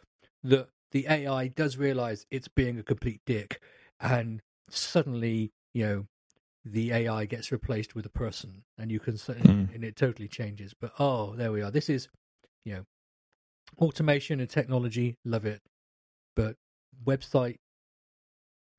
that 0.44 0.70
the 0.92 1.08
AI 1.10 1.48
does 1.48 1.78
realize 1.78 2.26
it's 2.32 2.48
being 2.48 2.78
a 2.78 2.84
complete 2.84 3.22
dick, 3.26 3.60
and 4.00 4.42
suddenly 4.70 5.52
you 5.74 5.86
know 5.86 6.06
the 6.66 6.92
AI 6.92 7.26
gets 7.26 7.52
replaced 7.52 7.94
with 7.96 8.06
a 8.06 8.10
person, 8.10 8.64
and 8.78 8.92
you 8.92 9.00
can 9.00 9.14
s- 9.14 9.28
Mm. 9.28 9.74
and 9.74 9.84
it 9.84 9.96
totally 9.96 10.28
changes. 10.28 10.74
But 10.74 10.94
oh, 11.00 11.36
there 11.36 11.52
we 11.52 11.62
are. 11.62 11.70
This 11.72 11.90
is 11.90 12.10
you 12.64 12.74
know 12.74 12.86
automation 13.80 14.40
and 14.40 14.50
technology, 14.50 15.18
love 15.24 15.46
it, 15.46 15.62
but 16.36 16.58
website 17.06 17.58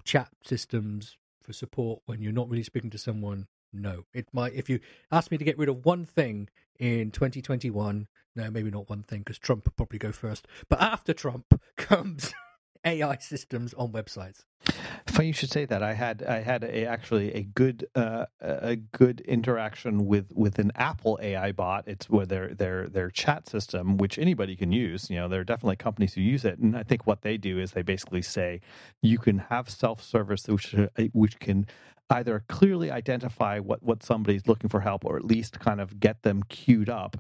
chat 0.04 0.28
systems 0.44 1.16
for 1.42 1.52
support 1.52 2.00
when 2.06 2.22
you're 2.22 2.32
not 2.32 2.48
really 2.48 2.62
speaking 2.62 2.90
to 2.90 2.98
someone. 2.98 3.46
No, 3.72 4.04
it 4.14 4.26
might. 4.32 4.54
If 4.54 4.68
you 4.70 4.80
ask 5.10 5.30
me 5.30 5.38
to 5.38 5.44
get 5.44 5.58
rid 5.58 5.68
of 5.68 5.84
one 5.84 6.04
thing 6.04 6.48
in 6.78 7.10
2021, 7.10 8.06
no, 8.34 8.50
maybe 8.50 8.70
not 8.70 8.88
one 8.88 9.02
thing 9.02 9.20
because 9.20 9.38
Trump 9.38 9.64
would 9.64 9.76
probably 9.76 9.98
go 9.98 10.12
first. 10.12 10.46
But 10.68 10.80
after 10.80 11.12
Trump 11.12 11.60
comes 11.76 12.32
AI 12.86 13.16
systems 13.18 13.74
on 13.74 13.92
websites. 13.92 14.44
Funny 15.06 15.28
you 15.28 15.32
should 15.32 15.50
say 15.50 15.64
that. 15.66 15.82
I 15.82 15.94
had 15.94 16.22
I 16.24 16.40
had 16.40 16.64
a, 16.64 16.86
actually 16.86 17.32
a 17.34 17.42
good 17.42 17.86
uh, 17.94 18.26
a 18.40 18.76
good 18.76 19.20
interaction 19.20 20.06
with 20.06 20.32
with 20.34 20.58
an 20.58 20.72
Apple 20.74 21.18
AI 21.22 21.52
bot. 21.52 21.84
It's 21.86 22.10
where 22.10 22.26
their 22.26 22.54
their 22.54 22.88
their 22.88 23.10
chat 23.10 23.48
system, 23.48 23.96
which 23.96 24.18
anybody 24.18 24.56
can 24.56 24.72
use. 24.72 25.08
You 25.10 25.16
know, 25.16 25.28
there 25.28 25.40
are 25.40 25.44
definitely 25.44 25.76
companies 25.76 26.14
who 26.14 26.20
use 26.20 26.44
it, 26.44 26.58
and 26.58 26.76
I 26.76 26.82
think 26.82 27.06
what 27.06 27.22
they 27.22 27.36
do 27.36 27.58
is 27.58 27.72
they 27.72 27.82
basically 27.82 28.22
say 28.22 28.60
you 29.02 29.18
can 29.18 29.38
have 29.38 29.70
self 29.70 30.02
service, 30.02 30.46
which 30.48 30.74
uh, 30.74 30.88
which 31.12 31.38
can 31.38 31.66
either 32.10 32.44
clearly 32.48 32.90
identify 32.90 33.60
what 33.60 33.82
what 33.82 34.02
somebody's 34.02 34.48
looking 34.48 34.68
for 34.70 34.80
help, 34.80 35.04
or 35.04 35.16
at 35.16 35.24
least 35.24 35.60
kind 35.60 35.80
of 35.80 36.00
get 36.00 36.22
them 36.22 36.42
queued 36.48 36.90
up 36.90 37.16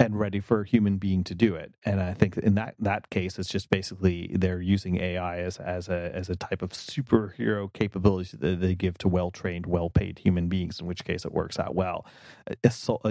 and 0.00 0.18
ready 0.18 0.40
for 0.40 0.62
a 0.62 0.66
human 0.66 0.96
being 0.96 1.24
to 1.24 1.34
do 1.34 1.54
it. 1.54 1.74
And 1.84 2.00
I 2.00 2.14
think 2.14 2.36
in 2.38 2.54
that 2.56 2.74
that 2.80 3.10
case, 3.10 3.38
it's 3.38 3.48
just 3.48 3.70
basically 3.70 4.30
they're 4.34 4.60
using 4.60 5.00
AI 5.00 5.38
as 5.40 5.58
as 5.58 5.88
a 5.88 6.10
as 6.14 6.30
a 6.30 6.36
type 6.36 6.62
of 6.62 6.70
superhero 6.72 7.72
capability 7.72 8.36
that 8.38 8.60
they 8.60 8.74
give 8.74 8.98
to 8.98 9.08
well 9.08 9.30
trained, 9.30 9.66
well 9.66 9.90
paid 9.90 10.18
human 10.18 10.48
beings. 10.48 10.80
In 10.80 10.86
which 10.86 11.04
case, 11.04 11.24
it 11.24 11.32
works 11.32 11.58
out 11.58 11.74
well. 11.74 12.06
A, 12.48 12.54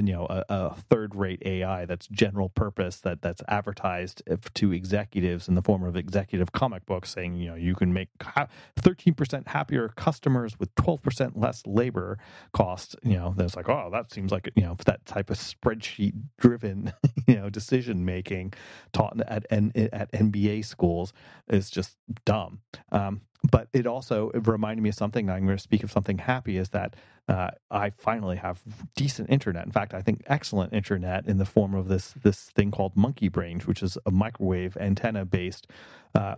you 0.02 0.14
know, 0.14 0.28
a, 0.30 0.44
a 0.50 0.76
third 0.90 1.16
rate 1.16 1.42
AI 1.46 1.86
that's 1.86 2.08
general 2.08 2.50
purpose 2.50 2.98
that 3.02 3.22
that's 3.22 3.42
advertised 3.48 4.24
uh, 4.30 4.38
to 4.56 4.74
executives 4.74 5.48
in 5.48 5.56
the 5.56 5.62
form 5.62 5.84
of 5.84 5.96
executive 5.96 6.52
comic 6.52 6.86
books, 6.86 7.12
saying 7.12 7.36
you 7.36 7.50
know 7.50 7.56
you 7.56 7.76
can 7.76 7.94
make 7.94 8.10
thirteen 8.78 9.14
percent 9.14 9.48
happier 9.50 9.90
customers 9.90 10.60
with 10.60 10.74
twelve 10.76 11.02
percent 11.04 11.38
less 11.40 11.64
labor 11.68 12.18
cost. 12.54 12.96
You 13.04 13.18
know, 13.18 13.34
that's 13.38 13.56
like 13.56 13.70
oh, 13.70 13.90
that 13.92 14.12
seems 14.12 14.32
like 14.32 14.50
you 14.56 14.64
know 14.64 14.76
that 14.86 15.06
type 15.06 15.30
of 15.30 15.38
spreadsheet 15.38 16.14
driven 16.40 16.71
you 17.28 17.36
know 17.36 17.50
decision 17.50 18.06
making 18.06 18.54
taught 18.94 19.20
at 19.28 19.46
at 19.52 20.12
MBA 20.12 20.66
schools 20.66 21.14
is 21.48 21.70
just 21.70 21.98
dumb. 22.26 22.60
Um, 22.92 23.22
but 23.50 23.68
it 23.74 23.88
also 23.88 24.30
it 24.30 24.48
reminded 24.48 24.84
me 24.84 24.90
of 24.90 24.96
something. 24.96 25.30
I'm 25.30 25.46
going 25.46 25.58
to 25.58 25.64
speak 25.64 25.84
of 25.84 25.92
something 25.92 26.18
happy 26.18 26.58
is 26.58 26.70
that 26.70 26.96
uh, 27.28 27.52
I 27.70 27.90
finally 27.90 28.38
have 28.38 28.62
decent 28.96 29.30
internet. 29.30 29.66
In 29.66 29.72
fact, 29.72 29.94
I 29.94 30.02
think 30.02 30.24
excellent 30.28 30.74
internet 30.74 31.28
in 31.28 31.38
the 31.38 31.46
form 31.46 31.74
of 31.74 31.88
this 31.88 32.14
this 32.24 32.50
thing 32.52 32.72
called 32.72 32.96
Monkey 32.96 33.30
Brain, 33.30 33.60
which 33.62 33.82
is 33.82 33.98
a 34.06 34.12
microwave 34.12 34.78
antenna 34.78 35.26
based. 35.26 35.68
Uh, 36.14 36.36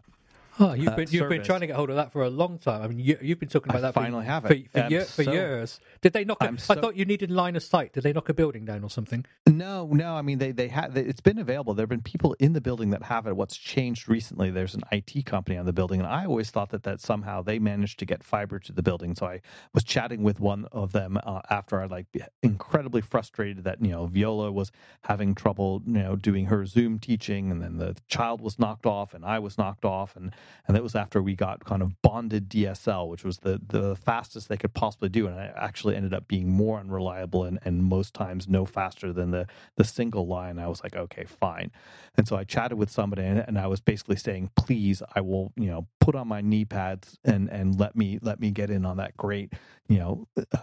Oh, 0.60 0.74
you've 0.74 0.89
uh, 0.89 0.96
been 0.96 1.08
you've 1.10 1.30
been 1.30 1.44
trying 1.44 1.62
to 1.62 1.68
get 1.68 1.76
hold 1.76 1.89
of 1.89 1.96
that 1.96 2.12
for 2.12 2.24
a 2.24 2.30
long 2.30 2.60
time. 2.60 2.84
I 2.84 2.88
mean, 2.88 3.00
you, 3.00 3.18
you've 3.22 3.39
been 3.39 3.50
talking 3.50 3.72
about 3.72 3.80
I 3.80 3.92
that. 3.92 3.94
for- 3.94 4.22
have 4.24 4.44
for, 4.44 4.54
it. 4.54 4.70
for, 4.70 4.88
year, 4.88 5.06
for 5.06 5.24
so- 5.24 5.32
years. 5.32 5.80
Did 6.02 6.13
they 6.13 6.24
knock? 6.24 6.42
A, 6.42 6.46
I'm 6.48 6.56
I 6.70 6.76
thought 6.76 6.96
you 6.96 7.06
needed 7.06 7.32
line 7.32 7.56
of 7.56 7.63
sight. 7.63 7.94
Did 7.94 8.04
they 8.04 8.13
knock 8.13 8.30
a 8.30 8.34
building 8.34 8.66
down 8.66 8.84
or 8.84 8.89
something? 8.89 9.26
No, 9.48 9.88
no. 9.88 10.16
I 10.16 10.22
mean, 10.22 10.38
they 10.38 10.52
they 10.52 10.68
had 10.68 10.96
it's 10.96 11.22
been 11.22 11.39
available. 11.39 11.74
There 11.74 11.84
have 11.84 11.89
been 11.89 12.02
people 12.02 12.36
in 12.39 12.54
the 12.54 12.62
building 12.62 12.92
that 12.92 13.04
have 13.04 13.26
it. 13.26 13.36
What's 13.36 13.58
changed 13.58 14.08
recently? 14.08 14.52
There's 14.52 14.76
an 14.76 14.84
IT 14.92 15.26
company 15.26 15.58
on 15.58 15.66
the 15.66 15.74
building, 15.74 16.00
and 16.00 16.08
I 16.08 16.26
always 16.26 16.52
thought 16.52 16.70
that 16.70 16.84
that 16.84 17.00
somehow 17.00 17.42
they 17.42 17.58
managed 17.58 18.00
to 18.00 18.06
get 18.06 18.24
fiber 18.24 18.60
to 18.60 18.72
the 18.72 18.84
building. 18.84 19.16
So 19.16 19.26
I 19.26 19.42
was 19.74 19.84
chatting 19.84 20.22
with 20.22 20.39
one 20.39 20.66
of 20.72 20.92
them 20.92 21.18
uh, 21.24 21.42
after 21.50 21.82
I 21.82 21.86
like 21.86 22.06
incredibly 22.44 23.02
frustrated 23.02 23.63
that 23.63 23.84
you 23.84 23.92
know 23.92 24.06
Viola 24.06 24.52
was 24.52 24.72
having 25.04 25.34
trouble 25.34 25.82
you 25.86 25.94
know 25.94 26.16
doing 26.16 26.46
her 26.46 26.66
Zoom 26.66 27.00
teaching, 27.00 27.50
and 27.50 27.62
then 27.62 27.78
the 27.78 27.96
child 28.08 28.39
was 28.42 28.60
knocked 28.60 28.86
off, 28.86 29.13
and 29.13 29.26
I 29.26 29.39
was 29.39 29.58
knocked 29.58 29.86
off, 29.86 30.16
and 30.16 30.32
and 30.67 30.75
that 30.75 30.84
was 30.84 30.95
after 30.95 31.21
we 31.21 31.36
got 31.36 31.63
kind 31.65 31.82
of 31.82 32.01
bonded 32.01 32.49
DSL, 32.49 33.08
which 33.08 33.23
was 33.23 33.39
the 33.39 33.62
the 33.67 33.95
fastest 33.95 34.49
they 34.49 34.58
could 34.58 34.73
possibly 34.73 35.10
do, 35.10 35.27
and 35.27 35.38
it 35.38 35.53
actually 35.56 35.95
ended 35.95 36.13
up 36.13 36.27
being 36.27 36.49
more 36.49 36.79
unreliable 36.79 37.43
and, 37.43 37.60
and 37.63 37.84
most 37.84 38.13
times 38.13 38.47
no 38.47 38.65
faster 38.65 39.13
than 39.13 39.32
the 39.32 39.47
the 39.75 39.84
single 39.84 40.27
line. 40.27 40.60
I 40.60 40.67
was 40.67 40.84
like, 40.84 40.95
okay, 40.95 41.25
fine, 41.25 41.71
and 42.17 42.27
so 42.27 42.36
I 42.36 42.43
chatted 42.43 42.77
with 42.77 42.89
somebody, 42.89 43.23
and, 43.23 43.39
and 43.39 43.58
I 43.60 43.67
was 43.67 43.82
basically 43.82 44.17
saying, 44.17 44.51
please, 44.56 45.01
I 45.15 45.21
will, 45.21 45.51
you 45.56 45.67
know, 45.67 45.88
put 45.99 46.15
on 46.15 46.27
my 46.27 46.41
knee 46.41 46.65
pads 46.65 47.17
and 47.23 47.49
and 47.49 47.79
let 47.79 47.95
me 47.95 48.19
let 48.21 48.39
me 48.39 48.51
get 48.51 48.69
in 48.69 48.86
on 48.86 48.97
that 48.97 49.17
great, 49.17 49.53
you 49.88 49.99
know, 49.99 50.27
uh, 50.38 50.58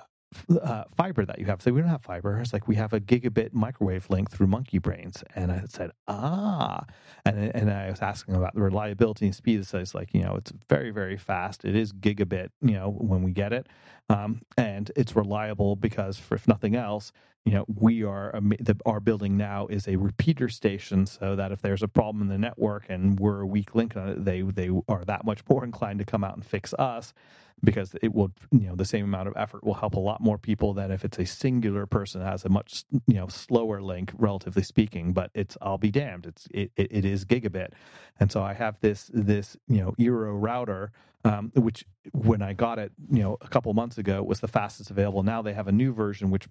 uh, 0.62 0.84
fiber 0.96 1.24
that 1.24 1.38
you 1.38 1.46
have. 1.46 1.60
So 1.62 1.72
we 1.72 1.80
don't 1.80 1.90
have 1.90 2.02
fiber. 2.02 2.38
It's 2.38 2.52
like 2.52 2.68
we 2.68 2.76
have 2.76 2.92
a 2.92 3.00
gigabit 3.00 3.52
microwave 3.52 4.08
link 4.10 4.30
through 4.30 4.46
Monkeybrains. 4.46 5.22
And 5.34 5.50
I 5.50 5.64
said, 5.68 5.90
ah, 6.08 6.84
and 7.24 7.54
and 7.54 7.70
I 7.70 7.90
was 7.90 8.00
asking 8.00 8.36
about 8.36 8.54
the 8.54 8.62
reliability 8.62 9.26
and 9.26 9.34
speed. 9.34 9.66
So 9.66 9.78
it's 9.78 9.94
like 9.94 10.14
you 10.14 10.22
know, 10.22 10.36
it's 10.36 10.52
very 10.68 10.90
very 10.90 11.16
fast. 11.16 11.64
It 11.64 11.74
is 11.74 11.92
gigabit. 11.92 12.50
You 12.62 12.74
know, 12.74 12.90
when 12.90 13.22
we 13.22 13.32
get 13.32 13.52
it, 13.52 13.66
um, 14.08 14.42
and 14.56 14.90
it's 14.96 15.16
reliable 15.16 15.76
because 15.76 16.18
for 16.18 16.36
if 16.36 16.46
nothing 16.46 16.76
else, 16.76 17.12
you 17.44 17.52
know, 17.52 17.64
we 17.74 18.04
are 18.04 18.32
the, 18.60 18.76
our 18.84 19.00
building 19.00 19.36
now 19.36 19.66
is 19.68 19.88
a 19.88 19.96
repeater 19.96 20.48
station, 20.48 21.06
so 21.06 21.36
that 21.36 21.52
if 21.52 21.62
there's 21.62 21.82
a 21.82 21.88
problem 21.88 22.22
in 22.22 22.28
the 22.28 22.38
network 22.38 22.86
and 22.88 23.18
we're 23.18 23.40
a 23.40 23.46
weak 23.46 23.74
link 23.74 23.96
on 23.96 24.08
it, 24.08 24.24
they 24.24 24.42
they 24.42 24.70
are 24.88 25.04
that 25.06 25.24
much 25.24 25.40
more 25.48 25.64
inclined 25.70 25.98
to 26.00 26.04
come 26.04 26.22
out 26.22 26.34
and 26.34 26.44
fix 26.44 26.74
us 26.74 27.14
because 27.62 27.94
it 28.02 28.14
will 28.14 28.30
you 28.50 28.68
know 28.68 28.74
the 28.74 28.84
same 28.84 29.04
amount 29.04 29.28
of 29.28 29.34
effort 29.36 29.64
will 29.64 29.74
help 29.74 29.94
a 29.94 30.00
lot 30.00 30.20
more 30.20 30.38
people 30.38 30.74
than 30.74 30.90
if 30.90 31.04
it's 31.04 31.18
a 31.18 31.26
singular 31.26 31.86
person 31.86 32.20
that 32.20 32.30
has 32.30 32.44
a 32.44 32.48
much 32.48 32.84
you 33.06 33.14
know 33.14 33.26
slower 33.28 33.80
link 33.80 34.12
relatively 34.18 34.62
speaking. 34.62 35.12
But 35.12 35.30
it's 35.34 35.56
i'll 35.62 35.78
be 35.78 35.90
damned. 35.90 36.26
It's 36.26 36.46
it, 36.50 36.72
it, 36.76 37.04
is 37.04 37.24
gigabit. 37.24 37.70
And 38.18 38.30
so 38.30 38.42
i 38.42 38.52
have 38.52 38.78
this 38.80 39.10
this 39.14 39.56
you 39.66 39.78
know 39.78 39.92
eero 39.98 40.40
router 40.40 40.92
um, 41.24 41.52
which 41.54 41.84
when 42.12 42.40
i 42.42 42.52
got 42.52 42.78
it 42.78 42.92
you 43.10 43.22
know 43.22 43.36
a 43.40 43.48
couple 43.48 43.72
months 43.74 43.98
ago 43.98 44.18
it 44.18 44.26
was 44.26 44.40
the 44.40 44.48
fastest 44.48 44.90
available 44.90 45.22
now 45.22 45.42
they 45.42 45.52
have 45.52 45.68
a 45.68 45.72
new 45.72 45.92
version 45.92 46.30
which 46.30 46.48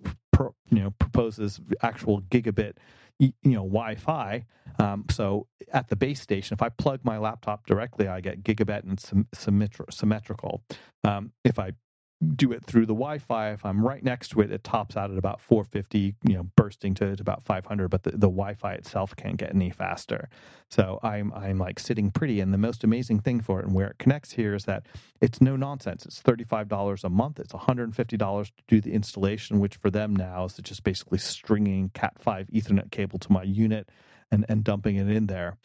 you 0.70 0.80
know 0.80 0.92
proposes 1.00 1.60
actual 1.82 2.22
gigabit 2.24 2.74
you 3.20 3.34
know 3.44 3.64
Wi-Fi. 3.64 4.46
Um, 4.80 5.06
so 5.12 5.48
at 5.74 5.90
the 5.90 5.96
base 5.96 6.22
station, 6.22 6.56
if 6.56 6.62
I 6.62 6.70
plug 6.70 7.02
my 7.04 7.18
laptop 7.18 7.66
directly, 7.68 8.08
I 8.08 8.22
get 8.22 8.44
gigabit 8.44 8.84
and 8.84 9.28
symmetri- 9.36 9.92
symmetrical. 9.92 10.64
Um, 11.04 11.34
if 11.44 11.60
I 11.60 11.74
do 12.36 12.52
it 12.52 12.66
through 12.66 12.86
the 12.86 12.94
Wi-Fi. 12.94 13.52
If 13.52 13.66
I'm 13.66 13.86
right 13.86 14.04
next 14.04 14.30
to 14.30 14.42
it, 14.42 14.52
it 14.52 14.64
tops 14.64 14.98
out 14.98 15.10
at 15.10 15.18
about 15.18 15.40
450, 15.40 16.16
you 16.28 16.34
know, 16.34 16.44
bursting 16.58 16.94
to, 16.96 17.16
to 17.16 17.22
about 17.22 17.44
500. 17.44 17.88
But 17.88 18.04
the, 18.04 18.12
the 18.12 18.28
Wi-Fi 18.28 18.74
itself 18.74 19.16
can't 19.16 19.38
get 19.38 19.56
any 19.56 19.70
faster. 19.70 20.28
So 20.70 21.00
I'm 21.02 21.34
I'm 21.34 21.58
like 21.58 21.80
sitting 21.80 22.12
pretty. 22.12 22.42
And 22.42 22.54
the 22.54 22.58
most 22.58 22.84
amazing 22.84 23.20
thing 23.22 23.40
for 23.40 23.60
it 23.60 23.66
and 23.66 23.74
where 23.74 23.88
it 23.88 24.00
connects 24.00 24.34
here 24.34 24.54
is 24.54 24.66
that 24.66 24.84
it's 25.22 25.40
no 25.40 25.56
nonsense. 25.56 26.06
It's 26.06 26.22
$35 26.22 27.04
a 27.04 27.10
month. 27.10 27.40
It's 27.40 27.54
$150 27.54 28.46
to 28.46 28.52
do 28.68 28.82
the 28.82 28.92
installation, 28.92 29.60
which 29.60 29.78
for 29.78 29.90
them 29.90 30.14
now 30.14 30.44
is 30.46 30.60
just 30.62 30.84
basically 30.84 31.20
stringing 31.20 31.90
Cat5 31.90 32.52
Ethernet 32.52 32.92
cable 32.92 33.20
to 33.20 33.32
my 33.32 33.44
unit 33.44 33.90
and 34.30 34.46
and 34.50 34.64
dumping 34.64 34.98
it 34.98 35.10
in 35.10 35.28
there. 35.28 35.58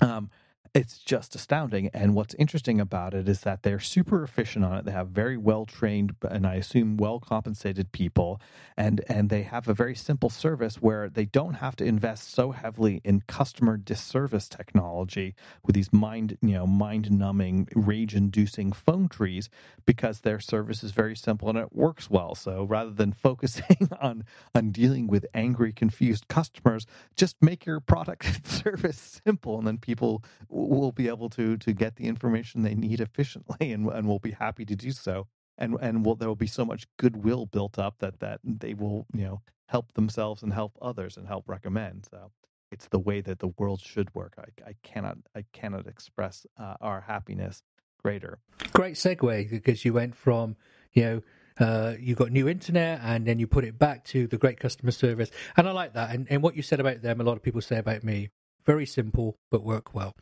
Um, 0.00 0.30
it's 0.74 0.98
just 0.98 1.36
astounding. 1.36 1.88
And 1.94 2.16
what's 2.16 2.34
interesting 2.34 2.80
about 2.80 3.14
it 3.14 3.28
is 3.28 3.42
that 3.42 3.62
they're 3.62 3.78
super 3.80 4.24
efficient 4.24 4.64
on 4.64 4.76
it. 4.78 4.84
They 4.84 4.92
have 4.92 5.08
very 5.08 5.36
well 5.36 5.66
trained 5.66 6.16
and 6.28 6.46
I 6.46 6.56
assume 6.56 6.96
well 6.96 7.20
compensated 7.20 7.92
people, 7.92 8.40
and 8.76 9.02
and 9.08 9.30
they 9.30 9.42
have 9.42 9.68
a 9.68 9.74
very 9.74 9.94
simple 9.94 10.30
service 10.30 10.76
where 10.82 11.08
they 11.08 11.26
don't 11.26 11.54
have 11.54 11.76
to 11.76 11.84
invest 11.84 12.32
so 12.34 12.50
heavily 12.50 13.00
in 13.04 13.22
customer 13.28 13.76
disservice 13.76 14.48
technology 14.48 15.34
with 15.64 15.76
these 15.76 15.92
mind 15.92 16.36
you 16.42 16.54
know 16.54 16.66
mind 16.66 17.10
numbing, 17.12 17.68
rage 17.76 18.14
inducing 18.16 18.72
phone 18.72 19.08
trees 19.08 19.48
because 19.86 20.20
their 20.20 20.40
service 20.40 20.82
is 20.82 20.90
very 20.90 21.14
simple 21.14 21.48
and 21.48 21.58
it 21.58 21.72
works 21.72 22.10
well. 22.10 22.34
So 22.34 22.64
rather 22.64 22.90
than 22.90 23.12
focusing 23.28 23.88
on 24.00 24.24
on 24.56 24.72
dealing 24.72 25.06
with 25.06 25.24
angry, 25.34 25.72
confused 25.72 26.26
customers, 26.26 26.84
just 27.14 27.36
make 27.40 27.64
your 27.64 27.78
product 27.80 28.24
and 28.34 28.46
service 28.46 29.20
simple, 29.24 29.58
and 29.58 29.66
then 29.68 29.78
people 29.78 30.24
will 30.68 30.92
be 30.92 31.08
able 31.08 31.30
to 31.30 31.56
to 31.56 31.72
get 31.72 31.96
the 31.96 32.06
information 32.06 32.62
they 32.62 32.74
need 32.74 33.00
efficiently, 33.00 33.72
and 33.72 33.88
and 33.88 34.06
will 34.06 34.18
be 34.18 34.32
happy 34.32 34.64
to 34.64 34.76
do 34.76 34.90
so. 34.90 35.26
And 35.56 35.76
and 35.80 36.04
will 36.04 36.16
there 36.16 36.28
will 36.28 36.36
be 36.36 36.46
so 36.46 36.64
much 36.64 36.86
goodwill 36.96 37.46
built 37.46 37.78
up 37.78 37.98
that 37.98 38.20
that 38.20 38.40
they 38.44 38.74
will 38.74 39.06
you 39.12 39.24
know 39.24 39.42
help 39.68 39.92
themselves 39.94 40.42
and 40.42 40.52
help 40.52 40.76
others 40.82 41.16
and 41.16 41.26
help 41.26 41.48
recommend. 41.48 42.06
So 42.10 42.30
it's 42.70 42.88
the 42.88 42.98
way 42.98 43.20
that 43.20 43.38
the 43.38 43.48
world 43.58 43.80
should 43.80 44.14
work. 44.14 44.34
I, 44.38 44.70
I 44.70 44.74
cannot 44.82 45.18
I 45.34 45.44
cannot 45.52 45.86
express 45.86 46.46
uh, 46.58 46.74
our 46.80 47.02
happiness 47.02 47.62
greater. 48.02 48.38
Great 48.72 48.94
segue 48.94 49.50
because 49.50 49.84
you 49.84 49.92
went 49.92 50.14
from 50.14 50.56
you 50.92 51.02
know. 51.02 51.22
Uh, 51.56 51.94
you 52.00 52.16
got 52.16 52.32
new 52.32 52.48
internet 52.48 52.98
and 53.04 53.28
then 53.28 53.38
you 53.38 53.46
put 53.46 53.64
it 53.64 53.78
back 53.78 54.02
to 54.02 54.26
the 54.26 54.36
great 54.36 54.58
customer 54.58 54.90
service 54.90 55.30
and 55.56 55.68
i 55.68 55.70
like 55.70 55.92
that 55.92 56.12
and, 56.12 56.26
and 56.28 56.42
what 56.42 56.56
you 56.56 56.62
said 56.62 56.80
about 56.80 57.00
them 57.00 57.20
a 57.20 57.22
lot 57.22 57.36
of 57.36 57.44
people 57.44 57.60
say 57.60 57.78
about 57.78 58.02
me 58.02 58.28
very 58.66 58.86
simple 58.86 59.36
but 59.50 59.62
work 59.62 59.94
well 59.94 60.14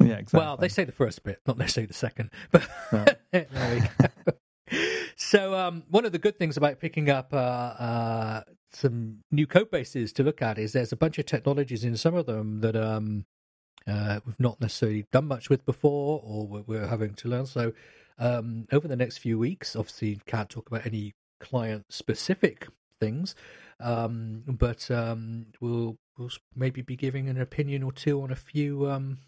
yeah, 0.00 0.14
exactly. 0.14 0.38
Well, 0.38 0.56
they 0.56 0.68
say 0.68 0.84
the 0.84 0.92
first 0.92 1.22
bit, 1.22 1.40
not 1.46 1.58
necessarily 1.58 1.86
the 1.86 1.94
second. 1.94 2.30
But 2.50 3.20
there 3.32 3.46
we 3.52 3.80
go. 3.80 4.78
so, 5.16 5.54
um, 5.54 5.84
one 5.88 6.04
of 6.04 6.12
the 6.12 6.18
good 6.18 6.38
things 6.38 6.56
about 6.56 6.80
picking 6.80 7.10
up 7.10 7.32
uh, 7.32 7.36
uh, 7.36 8.42
some 8.72 9.18
new 9.30 9.46
code 9.46 9.70
bases 9.70 10.12
to 10.14 10.22
look 10.22 10.42
at 10.42 10.58
is 10.58 10.72
there's 10.72 10.92
a 10.92 10.96
bunch 10.96 11.18
of 11.18 11.26
technologies 11.26 11.84
in 11.84 11.96
some 11.96 12.14
of 12.14 12.26
them 12.26 12.60
that 12.60 12.76
um, 12.76 13.24
uh, 13.86 14.20
we've 14.24 14.40
not 14.40 14.60
necessarily 14.60 15.06
done 15.12 15.26
much 15.26 15.48
with 15.50 15.64
before, 15.64 16.20
or 16.24 16.46
we're, 16.46 16.62
we're 16.62 16.86
having 16.86 17.14
to 17.14 17.28
learn. 17.28 17.46
So, 17.46 17.72
um, 18.18 18.66
over 18.72 18.88
the 18.88 18.96
next 18.96 19.18
few 19.18 19.38
weeks, 19.38 19.76
obviously, 19.76 20.20
can't 20.26 20.48
talk 20.48 20.68
about 20.68 20.86
any 20.86 21.14
client 21.40 21.86
specific 21.90 22.68
things, 23.00 23.34
um, 23.80 24.44
but 24.46 24.90
um, 24.90 25.46
we'll 25.60 25.98
we'll 26.18 26.30
maybe 26.54 26.82
be 26.82 26.96
giving 26.96 27.28
an 27.28 27.40
opinion 27.40 27.82
or 27.82 27.92
two 27.92 28.22
on 28.22 28.30
a 28.30 28.36
few 28.36 28.90
um, 28.90 29.18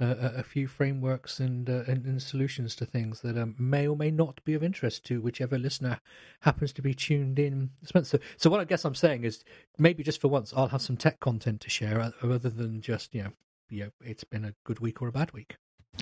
uh, 0.00 0.14
a 0.36 0.42
few 0.42 0.66
frameworks 0.66 1.38
and, 1.38 1.70
uh, 1.70 1.84
and, 1.86 2.04
and 2.04 2.20
solutions 2.20 2.74
to 2.76 2.84
things 2.84 3.20
that 3.20 3.38
um, 3.38 3.54
may 3.58 3.86
or 3.86 3.96
may 3.96 4.10
not 4.10 4.42
be 4.44 4.54
of 4.54 4.62
interest 4.62 5.04
to 5.04 5.20
whichever 5.20 5.56
listener 5.56 6.00
happens 6.40 6.72
to 6.72 6.82
be 6.82 6.92
tuned 6.94 7.38
in. 7.38 7.70
So, 8.02 8.18
so 8.36 8.50
what 8.50 8.60
I 8.60 8.64
guess 8.64 8.84
I'm 8.84 8.96
saying 8.96 9.24
is 9.24 9.44
maybe 9.78 10.02
just 10.02 10.20
for 10.20 10.28
once 10.28 10.52
I'll 10.56 10.68
have 10.68 10.82
some 10.82 10.96
tech 10.96 11.20
content 11.20 11.60
to 11.60 11.70
share 11.70 12.00
uh, 12.00 12.10
rather 12.22 12.50
than 12.50 12.80
just 12.80 13.14
you 13.14 13.24
know, 13.24 13.30
you 13.70 13.84
know 13.84 13.90
it's 14.04 14.24
been 14.24 14.44
a 14.44 14.54
good 14.64 14.80
week 14.80 15.00
or 15.00 15.08
a 15.08 15.12
bad 15.12 15.32
week. 15.32 15.56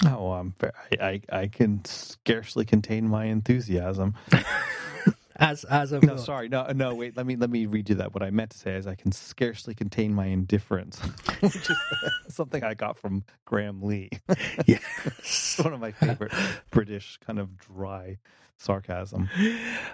Oh, 0.06 0.32
um, 0.32 0.54
I, 0.62 1.20
I 1.30 1.40
I 1.40 1.46
can 1.48 1.84
scarcely 1.84 2.64
contain 2.64 3.06
my 3.06 3.26
enthusiasm. 3.26 4.14
as 5.42 5.64
as 5.64 5.92
of 5.92 6.02
no, 6.04 6.16
sorry, 6.16 6.48
no, 6.48 6.66
no, 6.74 6.94
wait. 6.94 7.16
Let 7.16 7.26
me 7.26 7.36
let 7.36 7.50
me 7.50 7.66
redo 7.66 7.96
that. 7.96 8.14
What 8.14 8.22
I 8.22 8.30
meant 8.30 8.50
to 8.50 8.58
say 8.58 8.76
is 8.76 8.86
I 8.86 8.94
can 8.94 9.12
scarcely 9.12 9.74
contain 9.74 10.14
my 10.14 10.26
indifference, 10.26 10.98
which 11.40 11.56
is 11.56 11.76
something 12.28 12.62
I 12.62 12.74
got 12.74 12.98
from 12.98 13.24
Graham 13.44 13.82
Lee. 13.82 14.10
yes, 14.66 15.60
one 15.62 15.74
of 15.74 15.80
my 15.80 15.92
favorite 15.92 16.32
British 16.70 17.18
kind 17.26 17.38
of 17.38 17.58
dry 17.58 18.18
sarcasm. 18.58 19.28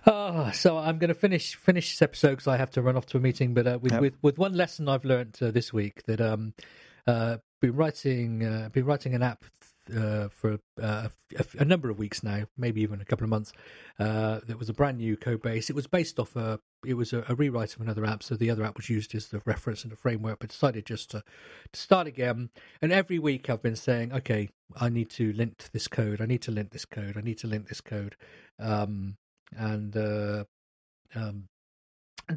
Oh, 0.06 0.50
so 0.52 0.76
I'm 0.76 0.98
going 0.98 1.08
to 1.08 1.14
finish 1.14 1.54
finish 1.56 1.92
this 1.92 2.02
episode 2.02 2.30
because 2.30 2.48
I 2.48 2.58
have 2.58 2.70
to 2.72 2.82
run 2.82 2.96
off 2.96 3.06
to 3.06 3.16
a 3.16 3.20
meeting. 3.20 3.54
But 3.54 3.66
uh, 3.66 3.78
with, 3.80 3.92
yep. 3.92 4.00
with 4.02 4.14
with 4.20 4.38
one 4.38 4.52
lesson 4.52 4.88
I've 4.88 5.06
learned 5.06 5.38
uh, 5.40 5.50
this 5.50 5.72
week 5.72 6.04
that 6.04 6.20
um 6.20 6.52
uh 7.06 7.38
been 7.60 7.74
writing 7.74 8.44
uh, 8.44 8.68
been 8.70 8.84
writing 8.84 9.14
an 9.14 9.22
app 9.22 9.44
uh, 9.94 10.28
for 10.28 10.58
uh, 10.80 11.08
a, 11.58 11.64
number 11.64 11.90
of 11.90 11.98
weeks 11.98 12.22
now, 12.22 12.44
maybe 12.56 12.80
even 12.82 13.00
a 13.00 13.04
couple 13.04 13.24
of 13.24 13.30
months. 13.30 13.52
Uh, 13.98 14.40
was 14.58 14.68
a 14.68 14.74
brand 14.74 14.98
new 14.98 15.16
code 15.16 15.42
base. 15.42 15.70
It 15.70 15.76
was 15.76 15.86
based 15.86 16.18
off 16.18 16.36
a 16.36 16.60
it 16.86 16.94
was 16.94 17.12
a, 17.12 17.24
a, 17.28 17.34
rewrite 17.34 17.74
of 17.74 17.80
another 17.80 18.04
app, 18.04 18.22
so 18.22 18.36
the 18.36 18.50
other 18.50 18.64
app 18.64 18.76
was 18.76 18.88
used 18.88 19.14
as 19.14 19.28
the 19.28 19.42
reference 19.44 19.82
and 19.82 19.92
the 19.92 19.96
framework. 19.96 20.38
But 20.38 20.50
decided 20.50 20.86
just 20.86 21.10
to, 21.10 21.22
to 21.72 21.80
start 21.80 22.06
again. 22.06 22.50
And 22.80 22.92
every 22.92 23.18
week 23.18 23.50
I've 23.50 23.62
been 23.62 23.76
saying, 23.76 24.12
okay, 24.12 24.50
I 24.76 24.88
need 24.88 25.10
to 25.10 25.32
lint 25.32 25.70
this 25.72 25.88
code. 25.88 26.20
I 26.20 26.26
need 26.26 26.42
to 26.42 26.50
lint 26.50 26.70
this 26.70 26.84
code. 26.84 27.16
I 27.16 27.20
need 27.20 27.38
to 27.38 27.46
lint 27.46 27.68
this 27.68 27.80
code. 27.80 28.16
Um, 28.58 29.16
and 29.56 29.96
uh, 29.96 30.44
um, 31.14 31.48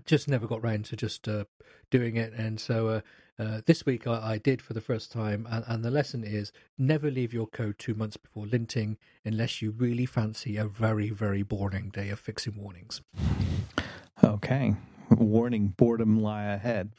just 0.05 0.27
never 0.27 0.47
got 0.47 0.63
round 0.63 0.85
to 0.85 0.95
just 0.95 1.27
uh, 1.27 1.45
doing 1.89 2.15
it. 2.15 2.33
And 2.33 2.59
so 2.59 2.87
uh, 2.87 3.01
uh, 3.41 3.61
this 3.65 3.85
week 3.87 4.05
I, 4.05 4.33
I, 4.33 4.37
did 4.37 4.61
for 4.61 4.73
the 4.73 4.81
first 4.81 5.11
time, 5.11 5.47
and, 5.49 5.65
and, 5.67 5.83
the 5.83 5.89
lesson 5.89 6.23
is 6.23 6.51
never 6.77 7.09
leave 7.09 7.33
your 7.33 7.47
code 7.47 7.79
two 7.79 7.95
months 7.95 8.15
before 8.15 8.45
linting 8.45 8.97
unless 9.25 9.63
you 9.63 9.71
really 9.71 10.05
fancy 10.05 10.57
a 10.57 10.65
very, 10.65 11.09
very 11.09 11.41
boring 11.41 11.89
day 11.89 12.09
of 12.09 12.19
fixing 12.19 12.55
warnings. 12.55 13.01
Okay. 14.23 14.75
Warning 15.09 15.69
boredom 15.69 16.21
lie 16.21 16.45
ahead. 16.45 16.91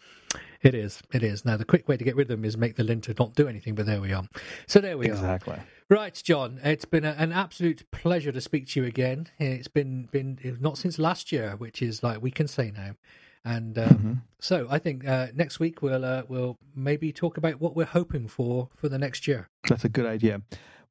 It 0.63 0.75
is. 0.75 1.01
It 1.13 1.23
is. 1.23 1.45
Now, 1.45 1.57
the 1.57 1.65
quick 1.65 1.89
way 1.89 1.97
to 1.97 2.05
get 2.05 2.17
rid 2.17 2.25
of 2.25 2.37
them 2.37 2.45
is 2.45 2.57
make 2.57 2.75
the 2.75 2.85
linter 2.85 3.15
not 3.17 3.35
do 3.35 3.47
anything, 3.47 3.77
but 3.77 3.87
there 3.87 4.01
we 4.01 4.13
are. 4.13 4.25
So 4.67 4.81
there 4.81 4.99
we 4.99 5.07
exactly. 5.07 5.53
are. 5.53 5.57
Exactly. 5.57 5.73
Right, 5.89 6.23
John. 6.25 6.59
It's 6.65 6.85
been 6.85 7.05
a, 7.05 7.15
an 7.19 7.31
absolute 7.31 7.89
pleasure 7.93 8.33
to 8.33 8.41
speak 8.41 8.67
to 8.69 8.81
you 8.81 8.87
again. 8.87 9.29
It's 9.39 9.69
been 9.69 10.09
been 10.11 10.59
not 10.61 10.77
since 10.77 10.99
last 10.99 11.31
year, 11.31 11.55
which 11.57 11.83
is 11.83 12.03
like 12.03 12.21
we 12.21 12.33
can 12.33 12.49
say 12.49 12.73
now. 12.75 12.97
And 13.45 13.77
um, 13.79 13.89
Mhm. 13.89 14.23
so 14.39 14.67
I 14.71 14.79
think 14.79 15.07
uh, 15.07 15.29
next 15.35 15.59
week 15.59 15.83
we'll 15.83 16.05
uh, 16.05 16.23
we'll 16.29 16.57
maybe 16.77 17.13
talk 17.13 17.37
about 17.37 17.61
what 17.61 17.75
we're 17.75 17.85
hoping 17.87 18.29
for 18.29 18.69
for 18.77 18.89
the 18.89 18.99
next 18.99 19.27
year. 19.27 19.49
That's 19.69 19.85
a 19.85 19.89
good 19.89 20.07
idea. 20.07 20.43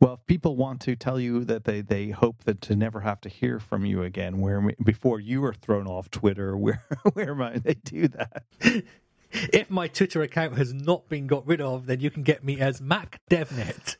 Well, 0.01 0.15
if 0.15 0.25
people 0.25 0.55
want 0.55 0.81
to 0.81 0.95
tell 0.95 1.19
you 1.19 1.43
that 1.45 1.63
they, 1.65 1.81
they 1.81 2.09
hope 2.09 2.43
that 2.45 2.59
to 2.61 2.75
never 2.75 3.01
have 3.01 3.21
to 3.21 3.29
hear 3.29 3.59
from 3.59 3.85
you 3.85 4.01
again, 4.01 4.41
where 4.41 4.59
before 4.83 5.19
you 5.19 5.43
are 5.45 5.53
thrown 5.53 5.85
off 5.87 6.09
Twitter, 6.09 6.57
where 6.63 6.83
where 7.13 7.35
might 7.35 7.63
they 7.63 7.75
do 7.75 8.07
that? 8.09 8.43
If 9.33 9.69
my 9.69 9.87
Twitter 9.87 10.21
account 10.21 10.57
has 10.57 10.73
not 10.73 11.07
been 11.07 11.25
got 11.25 11.47
rid 11.47 11.61
of, 11.61 11.85
then 11.85 12.01
you 12.01 12.11
can 12.11 12.21
get 12.21 12.43
me 12.43 12.59
as 12.59 12.81
Mac 12.81 13.21
DevNet 13.29 13.95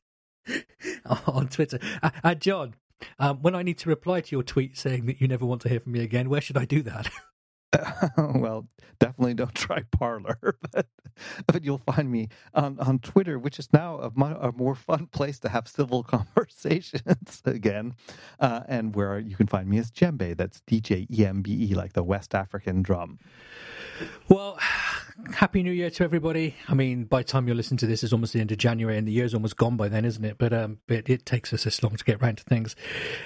on 1.25 1.47
Twitter. 1.47 1.79
Uh, 2.03 2.09
uh, 2.21 2.35
John, 2.35 2.73
um, 3.17 3.37
when 3.41 3.55
I 3.55 3.63
need 3.63 3.77
to 3.77 3.89
reply 3.89 4.19
to 4.19 4.35
your 4.35 4.43
tweet 4.43 4.77
saying 4.77 5.05
that 5.05 5.21
you 5.21 5.29
never 5.29 5.45
want 5.45 5.61
to 5.61 5.69
hear 5.69 5.79
from 5.79 5.93
me 5.93 6.01
again, 6.01 6.27
where 6.29 6.41
should 6.41 6.57
I 6.57 6.65
do 6.65 6.81
that? 6.83 7.09
well, 8.17 8.67
definitely 8.99 9.34
don't 9.34 9.55
try 9.55 9.84
Parler, 9.91 10.57
but, 10.71 10.88
but 11.47 11.63
you'll 11.63 11.77
find 11.77 12.12
me 12.12 12.29
on, 12.53 12.77
on 12.79 12.99
Twitter, 12.99 13.39
which 13.39 13.60
is 13.60 13.71
now 13.71 13.97
a, 13.97 14.12
a 14.23 14.51
more 14.51 14.75
fun 14.75 15.07
place 15.07 15.39
to 15.39 15.49
have 15.49 15.67
civil 15.67 16.03
conversations 16.15 17.41
again, 17.45 17.93
uh, 18.39 18.62
and 18.67 18.95
where 18.95 19.19
you 19.19 19.36
can 19.36 19.47
find 19.47 19.69
me 19.69 19.77
as 19.77 19.91
Djembe. 19.91 20.36
That's 20.36 20.62
D 20.62 20.81
J 20.81 21.07
E 21.10 21.25
M 21.25 21.41
B 21.41 21.69
E, 21.69 21.73
like 21.73 21.93
the 21.93 22.03
West 22.03 22.36
African 22.36 22.81
drum. 22.81 23.19
Well, 24.27 24.60
happy 25.34 25.63
New 25.63 25.71
Year 25.71 25.89
to 25.89 26.03
everybody. 26.03 26.55
I 26.67 26.73
mean, 26.73 27.05
by 27.05 27.19
the 27.19 27.23
time 27.25 27.47
you're 27.47 27.55
listening 27.55 27.77
to 27.79 27.88
this, 27.88 28.03
it's 28.03 28.13
almost 28.13 28.34
the 28.34 28.39
end 28.39 28.51
of 28.51 28.57
January, 28.57 28.97
and 28.97 29.07
the 29.07 29.12
year's 29.12 29.34
almost 29.34 29.57
gone 29.57 29.77
by 29.77 29.88
then, 29.89 30.05
isn't 30.05 30.23
it? 30.23 30.38
But 30.38 30.53
um, 30.53 30.79
but 30.88 31.10
it 31.10 31.25
takes 31.25 31.53
us 31.53 31.63
this 31.63 31.81
long 31.84 31.95
to 31.95 32.03
get 32.03 32.21
round 32.21 32.38
to 32.39 32.43
things. 32.43 32.75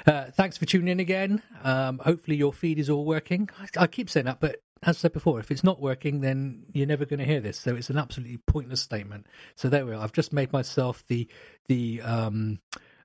Uh, 0.06 0.26
thanks 0.32 0.58
for 0.58 0.66
tuning 0.66 0.88
in 0.88 1.00
again. 1.00 1.42
Um, 1.64 2.00
hopefully 2.00 2.38
your 2.38 2.54
feed 2.54 2.80
is 2.80 2.90
all 2.90 3.06
working. 3.06 3.50
I, 3.60 3.84
I 3.84 3.88
keep 3.88 4.10
saying 4.10 4.26
that, 4.26 4.40
but 4.40 4.62
as 4.84 4.98
I 4.98 5.00
said 5.00 5.14
before, 5.14 5.40
if 5.40 5.52
it's 5.52 5.64
not 5.64 5.82
working, 5.82 6.22
then 6.22 6.64
you're 6.74 6.88
never 6.88 7.06
going 7.06 7.20
to 7.20 7.26
hear 7.26 7.40
this. 7.40 7.58
So 7.58 7.76
it's 7.76 7.90
an 7.90 7.98
absolutely 7.98 8.38
pointless 8.38 8.82
statement. 8.82 9.28
So 9.56 9.70
there 9.70 9.86
we 9.86 9.94
are. 9.94 10.02
I've 10.02 10.14
just 10.14 10.34
made 10.34 10.54
myself 10.54 11.04
the 11.08 11.28
the 11.68 12.02
um, 12.02 12.60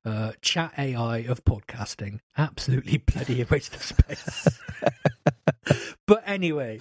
uh, 0.04 0.32
chat 0.42 0.72
AI 0.78 1.18
of 1.18 1.44
podcasting. 1.44 2.20
Absolutely 2.36 2.98
bloody 3.06 3.44
waste 3.44 3.74
of 3.74 3.82
space. 3.82 4.48
but 6.06 6.22
anyway, 6.26 6.80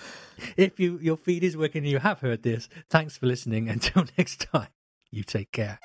if 0.58 0.80
you 0.80 1.00
your 1.02 1.18
feed 1.18 1.44
is 1.44 1.56
working 1.58 1.84
and 1.84 1.92
you 1.92 2.00
have 2.00 2.20
heard 2.20 2.44
this, 2.44 2.70
thanks 2.90 3.18
for 3.18 3.26
listening. 3.26 3.70
Until 3.70 4.06
next 4.18 4.48
time, 4.52 4.70
you 5.12 5.24
take 5.24 5.52
care. 5.52 5.80